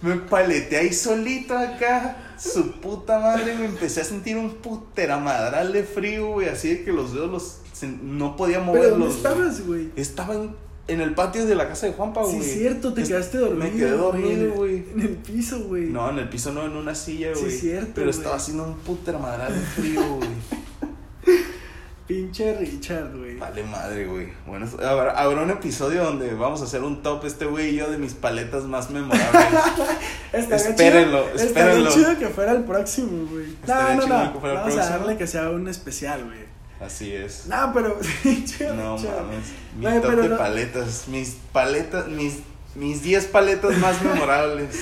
[0.00, 2.16] Me paleteé ahí solito acá.
[2.38, 3.54] Su puta madre.
[3.54, 6.48] Me empecé a sentir un puteramadral de frío, güey.
[6.48, 7.58] Así de que los dedos los.
[8.02, 8.98] No podía Pero moverlos.
[8.98, 9.90] ¿dónde estabas, güey?
[9.96, 10.54] Estaba en,
[10.92, 12.40] en el patio de la casa de Juanpa, Sí, güey.
[12.48, 13.64] es cierto, te Es- quedaste dormido.
[13.64, 14.84] Me quedé dormido, güey.
[14.94, 15.84] En el piso, güey.
[15.86, 17.56] No, en el piso no, en una silla, Sí, güey.
[17.58, 20.28] cierto, Pero estaba haciendo un puta madral de frío, güey.
[22.06, 23.36] Pinche Richard, güey.
[23.38, 24.28] Vale madre, güey.
[24.46, 27.90] Bueno, habrá, habrá un episodio donde vamos a hacer un top este güey y yo
[27.90, 29.32] de mis paletas más memorables.
[30.32, 31.88] Espérenlo, chido, espérenlo.
[31.88, 33.46] Estaría chido que fuera el próximo, güey.
[33.66, 34.32] No, no, chido no.
[34.32, 36.51] que fuera el Vamos a darle que sea un especial, güey.
[36.84, 37.46] Así es.
[37.46, 37.98] No, pero.
[38.74, 39.44] No mames.
[39.76, 41.08] Mi top pero de no- paletas.
[41.08, 42.34] Mis paletas, mis,
[42.74, 44.76] mis 10 paletas más memorables.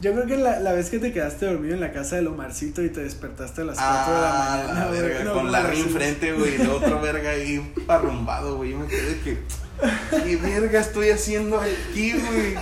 [0.00, 2.82] Yo creo que la, la vez que te quedaste dormido en la casa del Omarcito
[2.84, 4.84] y te despertaste a las 4 de la Ah, mañana.
[4.84, 5.80] la verga, No, con la sí.
[5.80, 8.70] enfrente, güey, y la otra verga ahí arrumbado, güey.
[8.70, 9.38] Yo me quedé que.
[10.24, 12.54] ¿Qué verga estoy haciendo aquí, güey?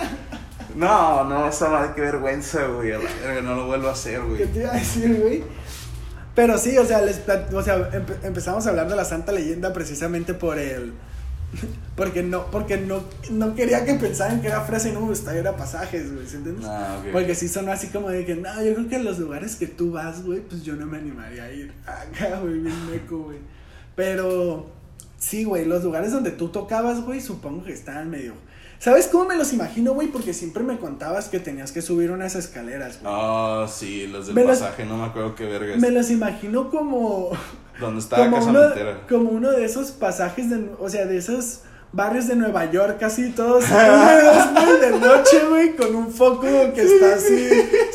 [0.75, 2.91] No, no, esa madre, qué vergüenza, güey.
[2.91, 4.45] A la verga, no lo vuelvo a hacer, ¿Qué güey.
[4.47, 5.43] te iba a decir, güey?
[6.37, 7.19] Pero sí, o sea, les
[7.51, 10.93] o sea empe- empezamos a hablar de la Santa Leyenda precisamente por el.
[11.95, 15.35] Porque no, porque no, no quería que pensaran que era fresa y no me gustaba
[15.39, 16.65] ir a pasajes, güey, ¿sí entiendes?
[16.67, 17.01] Ah.
[17.11, 19.65] Porque sí sonó así como de que, no, yo creo que en los lugares que
[19.65, 23.39] tú vas, güey, pues yo no me animaría a ir acá, güey, bien meco, güey.
[23.95, 24.67] Pero,
[25.17, 28.33] sí, güey, los lugares donde tú tocabas, güey, supongo que estaban medio...
[28.79, 30.07] ¿Sabes cómo me los imagino, güey?
[30.07, 33.13] Porque siempre me contabas que tenías que subir unas escaleras, güey.
[33.15, 35.81] Ah, sí, los del Me pasaje, no me acuerdo qué verga es.
[35.81, 37.31] Me los imagino como...
[37.79, 38.59] Donde estaba Como Casa uno,
[39.07, 41.61] como uno de esos pasajes, de, o sea, de esos
[41.93, 46.41] barrios de Nueva York, casi todos de noche, güey, con un foco
[46.75, 47.49] que está así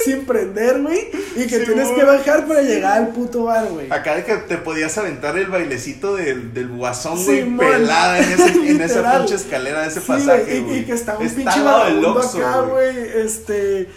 [0.04, 3.86] sin prender, güey, y que Sí, tienes que bajar para llegar al puto bar, güey.
[3.92, 8.70] Acá de que te podías aventar el bailecito del, del guasón, güey, pelada en, ese,
[8.70, 12.18] en esa pinche escalera de ese Sí, pasaje, güey, y- que está un pinche vagabundo
[12.20, 13.88] acá, güey, este,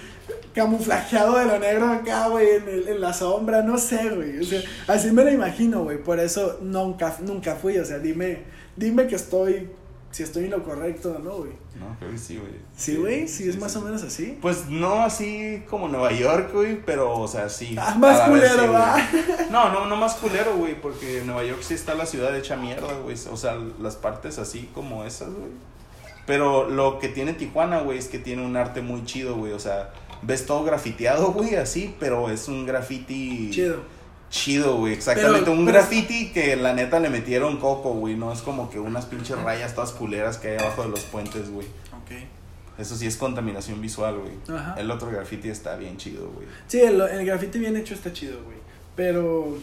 [0.54, 4.44] camuflajeado de lo negro acá, güey, en, el- en la sombra, no sé, güey, o
[4.44, 8.44] sea, así me lo imagino, güey, por eso nunca, nunca fui, o sea, dime,
[8.76, 9.70] dime que estoy,
[10.16, 11.52] si estoy en lo correcto o no, güey.
[11.78, 12.54] No, creo que sí, güey.
[12.78, 14.38] Sí, güey, sí, es más o menos así.
[14.42, 17.76] Pues no así como Nueva York, güey, pero, o sea, sí.
[17.78, 18.96] Ah, más culero, va.
[19.52, 22.94] No, no, no más culero, güey, porque Nueva York sí está la ciudad hecha mierda,
[23.04, 23.18] güey.
[23.30, 25.52] O sea, las partes así como esas, güey.
[26.26, 29.52] Pero lo que tiene Tijuana, güey, es que tiene un arte muy chido, güey.
[29.52, 29.92] O sea,
[30.22, 33.82] ves todo grafiteado, güey, así, pero es un graffiti Chido.
[34.30, 34.94] Chido, güey.
[34.94, 35.42] Exactamente.
[35.42, 38.16] Pero- un pero- graffiti que la neta le metieron coco, güey.
[38.16, 41.50] No es como que unas pinches rayas todas culeras que hay abajo de los puentes,
[41.50, 41.68] güey.
[41.94, 42.12] Ok.
[42.78, 44.58] Eso sí es contaminación visual, güey.
[44.58, 44.76] Ajá.
[44.78, 46.48] El otro graffiti está bien chido, güey.
[46.68, 48.58] Sí, el, el graffiti bien hecho está chido, güey.
[48.98, 49.58] Pero,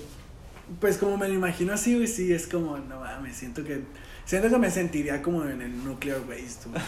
[0.80, 3.82] pues como me lo imagino así, güey, sí, es como, no mames, siento que,
[4.24, 6.82] siento que me sentiría como en el nuclear waste, güey.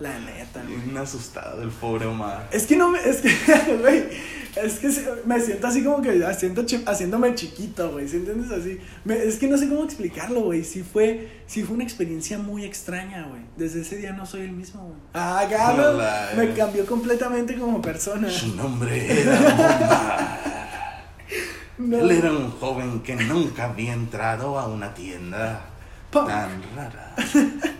[0.00, 0.76] La neta, güey.
[0.76, 2.48] Bien asustado el pobre Omar.
[2.52, 3.30] Es que no me, es que,
[3.80, 4.04] güey,
[4.56, 4.88] es que
[5.24, 8.50] me siento así como que haciendo, haciéndome chiquito, güey, ¿sí entiendes?
[8.50, 12.38] Así, me- es que no sé cómo explicarlo, güey, sí fue, sí fue una experiencia
[12.38, 14.98] muy extraña, güey, desde ese día no soy el mismo, güey.
[15.14, 18.28] Ah, Hola, me cambió completamente como persona.
[18.30, 20.42] Su nombre era Omar.
[21.78, 21.98] No.
[21.98, 25.62] Él era un joven que nunca había entrado a una tienda.
[26.12, 26.28] Punk.
[26.28, 27.14] tan rara.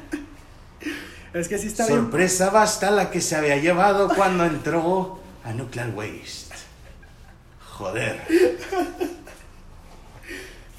[1.34, 2.00] Es que sí está bien.
[2.00, 6.54] Sorpresa basta la que se había llevado cuando entró a Nuclear Waste.
[7.70, 8.20] Joder.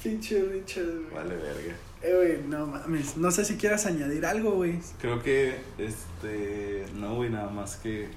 [0.02, 1.10] Pinche Richard.
[1.12, 1.74] Vale, verga.
[2.02, 3.16] Eh, güey, no mames.
[3.16, 4.78] No sé si quieras añadir algo, güey.
[5.00, 8.10] Creo que, este, no, güey, nada más que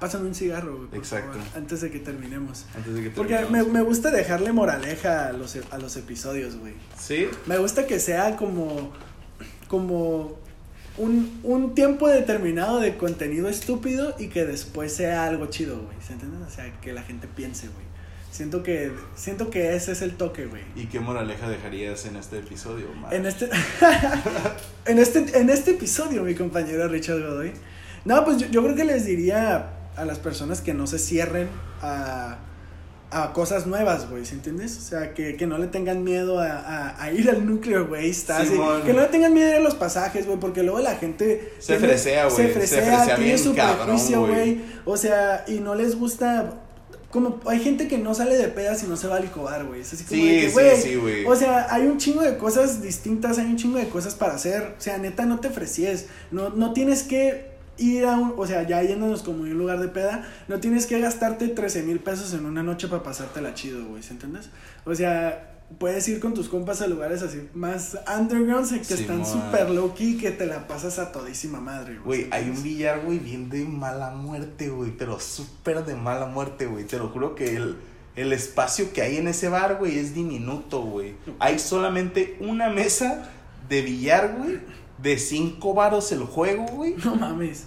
[0.00, 0.88] Pásame un cigarro, güey.
[1.00, 1.32] Exacto.
[1.32, 2.66] favor, antes de que terminemos.
[2.76, 3.72] antes de que Porque me, terminemos.
[3.72, 6.74] me gusta dejarle moraleja a los, a los episodios, güey.
[6.98, 8.92] Sí, Me gusta que sea como.
[9.68, 10.38] Como.
[10.98, 15.96] Un, un tiempo determinado de contenido estúpido y que después sea algo chido, güey.
[16.06, 16.42] ¿Se entiende?
[16.46, 17.84] O sea, que la gente piense, güey.
[18.30, 20.62] Siento que, siento que ese es el toque, güey.
[20.74, 23.12] ¿y qué moraleja dejarías en este episodio, Omar?
[23.14, 23.48] En este,
[24.86, 27.52] en este, en este episodio, mi compañero Richard Godoy.
[28.04, 31.48] No, pues yo, yo creo que les diría a las personas que no se cierren
[31.82, 32.38] a,
[33.10, 34.76] a cosas nuevas, güey, ¿sí entiendes?
[34.78, 37.48] O sea, que, que no le tengan miedo a, a- a ir al
[37.90, 38.82] waste, así, Simón.
[38.82, 41.52] que no le tengan miedo a ir a los pasajes, güey, porque luego la gente
[41.60, 44.32] Se fresea, güey, Se se fresea, fresea tiene bien su prejuicio, güey.
[44.56, 44.60] güey.
[44.84, 46.60] O sea, y no les gusta.
[47.10, 49.80] Como hay gente que no sale de pedas y no se va a licobar, güey.
[49.80, 51.24] Es así como Sí, de que, sí, güey, sí, güey.
[51.24, 54.74] O sea, hay un chingo de cosas distintas, hay un chingo de cosas para hacer.
[54.76, 56.06] O sea, neta, no te frecies.
[56.32, 58.34] No, no tienes que ir a un.
[58.36, 61.82] O sea, ya yéndonos como en un lugar de peda, no tienes que gastarte 13
[61.82, 64.02] mil pesos en una noche para pasártela chido, güey.
[64.02, 64.50] ¿Se entiendes?
[64.84, 65.52] O sea.
[65.80, 70.16] Puedes ir con tus compas a lugares así más underground que están súper low key
[70.16, 73.64] que te la pasas a todísima madre, Güey, ¿sí hay un billar, güey, bien de
[73.64, 76.84] mala muerte, güey, pero súper de mala muerte, güey.
[76.84, 77.78] Te lo juro que el,
[78.14, 81.16] el espacio que hay en ese bar, güey, es diminuto, güey.
[81.40, 83.28] Hay solamente una mesa
[83.68, 84.60] de billar, güey,
[84.98, 87.64] de cinco varos el juego, güey, No mames.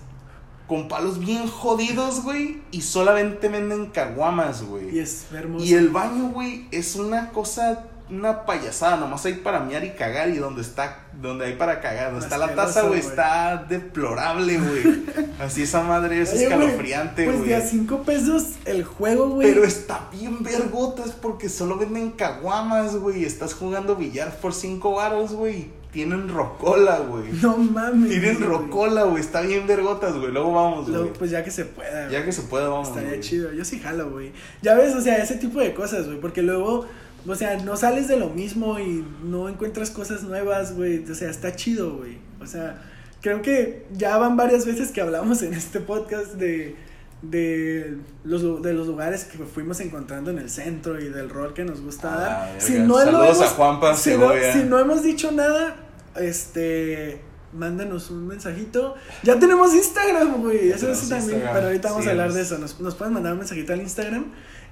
[0.67, 4.95] con palos bien jodidos, güey, y solamente venden caguamas, güey.
[4.95, 5.65] Y es hermoso.
[5.65, 10.30] Y el baño, güey, es una cosa, una payasada, nomás hay para mear y cagar
[10.30, 15.05] y donde está, donde hay para cagar, donde está la taza, güey, está deplorable, güey.
[15.39, 19.47] Así esa madre es Oye, güey, escalofriante, Pues de a 5 pesos el juego, güey.
[19.51, 23.23] Pero está bien vergotas porque solo venden caguamas, güey.
[23.23, 25.78] Estás jugando billar por cinco varos, güey.
[25.91, 27.31] Tienen rocola, güey.
[27.41, 28.09] No mames.
[28.09, 28.47] Tienen güey.
[28.47, 29.21] rocola, güey.
[29.21, 30.31] Está bien vergotas, güey.
[30.31, 31.17] Luego vamos, Luego, güey.
[31.17, 32.03] pues ya que se pueda.
[32.05, 32.25] Ya güey.
[32.25, 32.89] que se pueda, vamos.
[32.89, 33.21] Estaría güey.
[33.21, 33.51] chido.
[33.53, 34.31] Yo sí jalo, güey.
[34.61, 36.19] Ya ves, o sea, ese tipo de cosas, güey.
[36.19, 36.85] Porque luego,
[37.27, 41.03] o sea, no sales de lo mismo y no encuentras cosas nuevas, güey.
[41.09, 42.17] O sea, está chido, güey.
[42.41, 42.81] O sea,
[43.21, 46.75] creo que ya van varias veces que hablamos en este podcast de,
[47.22, 51.65] de, los, de los lugares que fuimos encontrando en el centro y del rol que
[51.65, 52.20] nos gusta Ah,
[52.51, 52.61] dar.
[52.61, 55.76] Si no hemos- a Juanpa si no, si no hemos dicho nada,
[56.15, 57.22] este.
[57.51, 58.93] Mándanos un mensajito.
[59.24, 60.70] Ya tenemos Instagram, güey.
[60.70, 61.22] Eso es también.
[61.22, 61.53] Instagram.
[61.55, 62.59] Pero ahorita vamos a hablar de eso.
[62.59, 64.26] Nos, nos pueden mandar un mensajito al Instagram.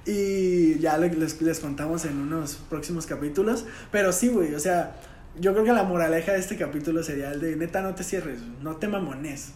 [0.06, 3.64] Y ya le- les, les contamos en unos próximos capítulos.
[3.90, 4.54] Pero sí, güey.
[4.54, 4.94] O sea,
[5.40, 8.38] yo creo que la moraleja de este capítulo sería el de neta, no te cierres,
[8.62, 9.48] no te mamones.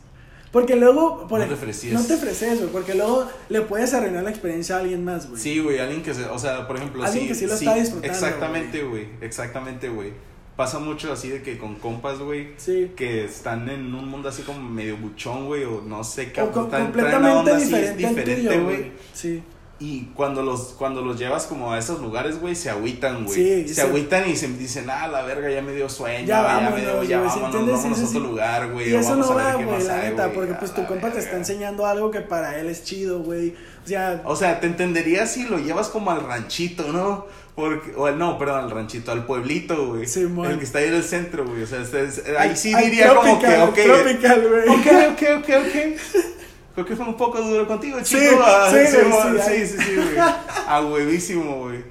[0.53, 1.27] Porque luego.
[1.27, 1.95] por No te frecies.
[1.95, 2.71] No te frecies, güey.
[2.71, 5.41] Porque luego le puedes arruinar la experiencia a alguien más, güey.
[5.41, 7.75] Sí, güey, alguien que se, o sea, por ejemplo, Alguien sí, que sí lo está
[7.75, 10.13] disfrutando, Exactamente, güey, exactamente, güey.
[10.55, 12.93] Pasa mucho así de que con compas, güey, Sí.
[12.95, 16.51] que están en un mundo así como medio buchón, güey, o no sé, O traen
[16.51, 18.93] una completamente onda así, es diferente, güey.
[19.15, 19.43] Sí.
[19.85, 23.35] Y cuando los, cuando los llevas como a esos lugares, güey, se agüitan, güey.
[23.35, 23.81] Sí, se sí.
[23.81, 26.81] agüitan y se dicen, ah, la verga, ya me dio sueño, Ya ya, vámonos, me
[26.83, 27.75] dio, güey, ya ¿sí vámonos, entiendes?
[27.77, 28.27] vámonos Sí, a sí, otro sí.
[28.33, 28.91] lugar, güey.
[28.91, 31.85] Y eso vamos no va, güey, la neta, porque pues tu compa te está enseñando
[31.85, 33.55] algo que para él es chido, güey.
[33.85, 37.27] O sea, O sea, te entendería si lo llevas como al ranchito, ¿no?
[37.57, 40.07] Porque, o no, perdón, al ranchito, al pueblito, güey.
[40.07, 40.51] Simón.
[40.51, 41.65] el que está ahí en el centro, güey.
[41.65, 43.75] O sea, es- ahí sí diría como que, ok.
[43.75, 44.69] Tropical, güey.
[44.69, 46.23] Ok, ok, ok, ok.
[46.75, 48.43] Creo que fue un poco duro contigo, Sí, chico.
[48.43, 50.19] Ah, sí, sí, sí, sí, sí, güey.
[50.67, 51.85] A huevísimo, güey.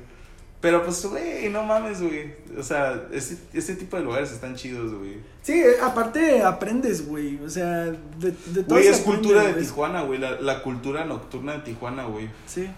[0.60, 2.36] Pero pues, güey, no mames, güey.
[2.58, 5.18] O sea, este, este tipo de lugares están chidos, güey.
[5.42, 7.40] Sí, aparte aprendes, güey.
[7.44, 9.54] O sea, de, de todo Güey, es cultura de.
[9.54, 10.20] Tijuana, güey.
[10.20, 12.30] La, la cultura nocturna de Tijuana, güey.
[12.46, 12.70] Sí.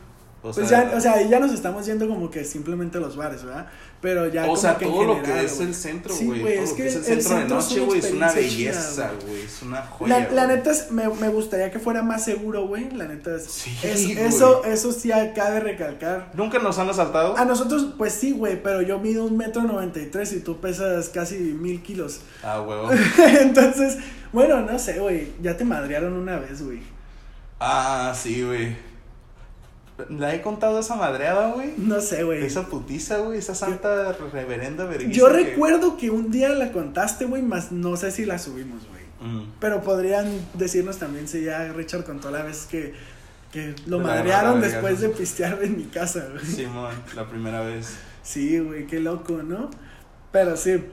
[0.46, 3.02] O pues sea, ya, o sea, ahí ya nos estamos yendo como que simplemente a
[3.02, 3.66] los bares, ¿verdad?
[4.02, 5.68] Pero ya o como sea, que en todo lo general, que es güey.
[5.70, 6.42] el centro, Sí, güey.
[6.42, 9.12] güey, todo es lo que es el el centro de noche, güey, es una belleza,
[9.26, 9.42] güey.
[9.44, 10.20] Es una joya.
[10.20, 10.58] La, la güey.
[10.58, 12.90] neta es, me, me gustaría que fuera más seguro, güey.
[12.92, 14.20] La neta es, Sí, es- güey.
[14.20, 16.32] eso, eso sí cabe recalcar.
[16.34, 17.38] ¿Nunca nos han asaltado?
[17.38, 20.60] A nosotros, pues sí, güey, pero yo mido un metro noventa y tres y tú
[20.60, 22.20] pesas casi mil kilos.
[22.44, 22.90] Ah, huevo.
[23.40, 23.98] Entonces,
[24.34, 25.30] bueno, no sé, güey.
[25.42, 26.82] Ya te madrearon una vez, güey.
[27.62, 28.76] Ah, sí, güey.
[30.10, 31.74] ¿La he contado esa madreada, güey?
[31.78, 32.44] No sé, güey.
[32.44, 33.38] Esa putiza, güey.
[33.38, 35.16] Esa santa reverenda vergüenza.
[35.16, 39.04] Yo recuerdo que un día la contaste, güey, más no sé si la subimos, güey.
[39.32, 39.52] Mm.
[39.60, 42.94] Pero podrían decirnos también si ya Richard contó la vez que,
[43.52, 46.44] que lo La madrearon después de pistear en mi casa, güey.
[46.44, 47.96] Simón, la primera vez.
[48.24, 49.70] Sí, güey, qué loco, ¿no?
[50.32, 50.84] Pero sí.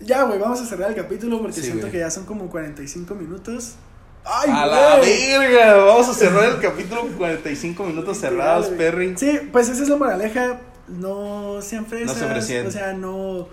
[0.00, 3.14] Ya, güey, vamos a cerrar el capítulo porque Sí, siento que ya son como 45
[3.14, 3.76] minutos.
[4.24, 8.66] ¡Ay, a la verga, vamos a cerrar el capítulo con 45 minutos cerrados.
[8.68, 9.16] Perry.
[9.16, 10.60] Sí, pues esa es la moraleja.
[10.88, 12.16] No sean fresas.
[12.44, 12.66] se.
[12.66, 13.48] O sea, no.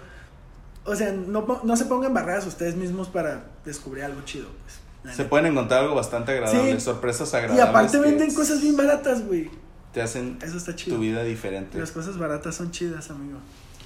[0.85, 5.15] O sea, no, no se pongan barreras ustedes mismos para descubrir algo chido, pues.
[5.15, 5.29] Se neta.
[5.29, 6.81] pueden encontrar algo bastante agradable, Sí.
[6.81, 7.65] sorpresas Y agradables.
[7.65, 9.49] aparte que venden cosas bien baratas, güey.
[9.93, 10.95] Te hacen Eso está chido.
[10.97, 11.77] tu vida diferente.
[11.79, 13.39] Las cosas baratas son chidas, amigo.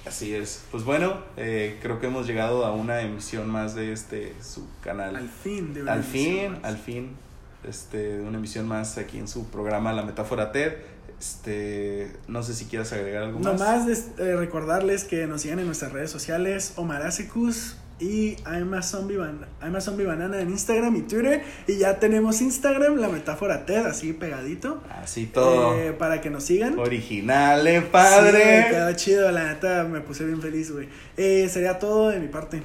[0.06, 0.62] Así es.
[0.70, 5.16] Pues bueno, eh, creo que hemos llegado a una emisión más de este su canal.
[5.16, 6.64] Al fin, de una al emisión fin, más.
[6.64, 7.10] al fin,
[7.68, 10.72] este, una emisión más aquí en su programa La Metáfora TED.
[11.20, 13.52] Este, no sé si quieras agregar algo más.
[13.52, 13.86] Nomás
[14.18, 19.14] eh, recordarles que nos sigan en nuestras redes sociales, Omar Asecus y I'm a, Zombie
[19.14, 21.42] I'm a Zombie Banana en Instagram y Twitter.
[21.68, 24.82] Y ya tenemos Instagram, la metáfora TED, así pegadito.
[25.00, 25.76] Así todo.
[25.76, 26.78] eh, para que nos sigan.
[26.80, 28.66] Original, eh, Sí, padre.
[28.70, 30.88] quedó chido, la neta me puse bien feliz, güey.
[31.16, 32.62] Eh, sería todo de mi parte.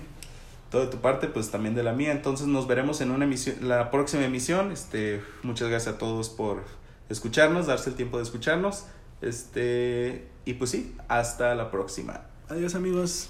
[0.72, 2.12] todo de tu parte, pues también de la mía.
[2.12, 4.72] Entonces nos veremos en una emisión, la próxima emisión.
[4.72, 6.64] Este, muchas gracias a todos por
[7.10, 8.86] escucharnos, darse el tiempo de escucharnos.
[9.22, 12.22] Este, y pues sí, hasta la próxima.
[12.50, 13.30] Adiós, amigos.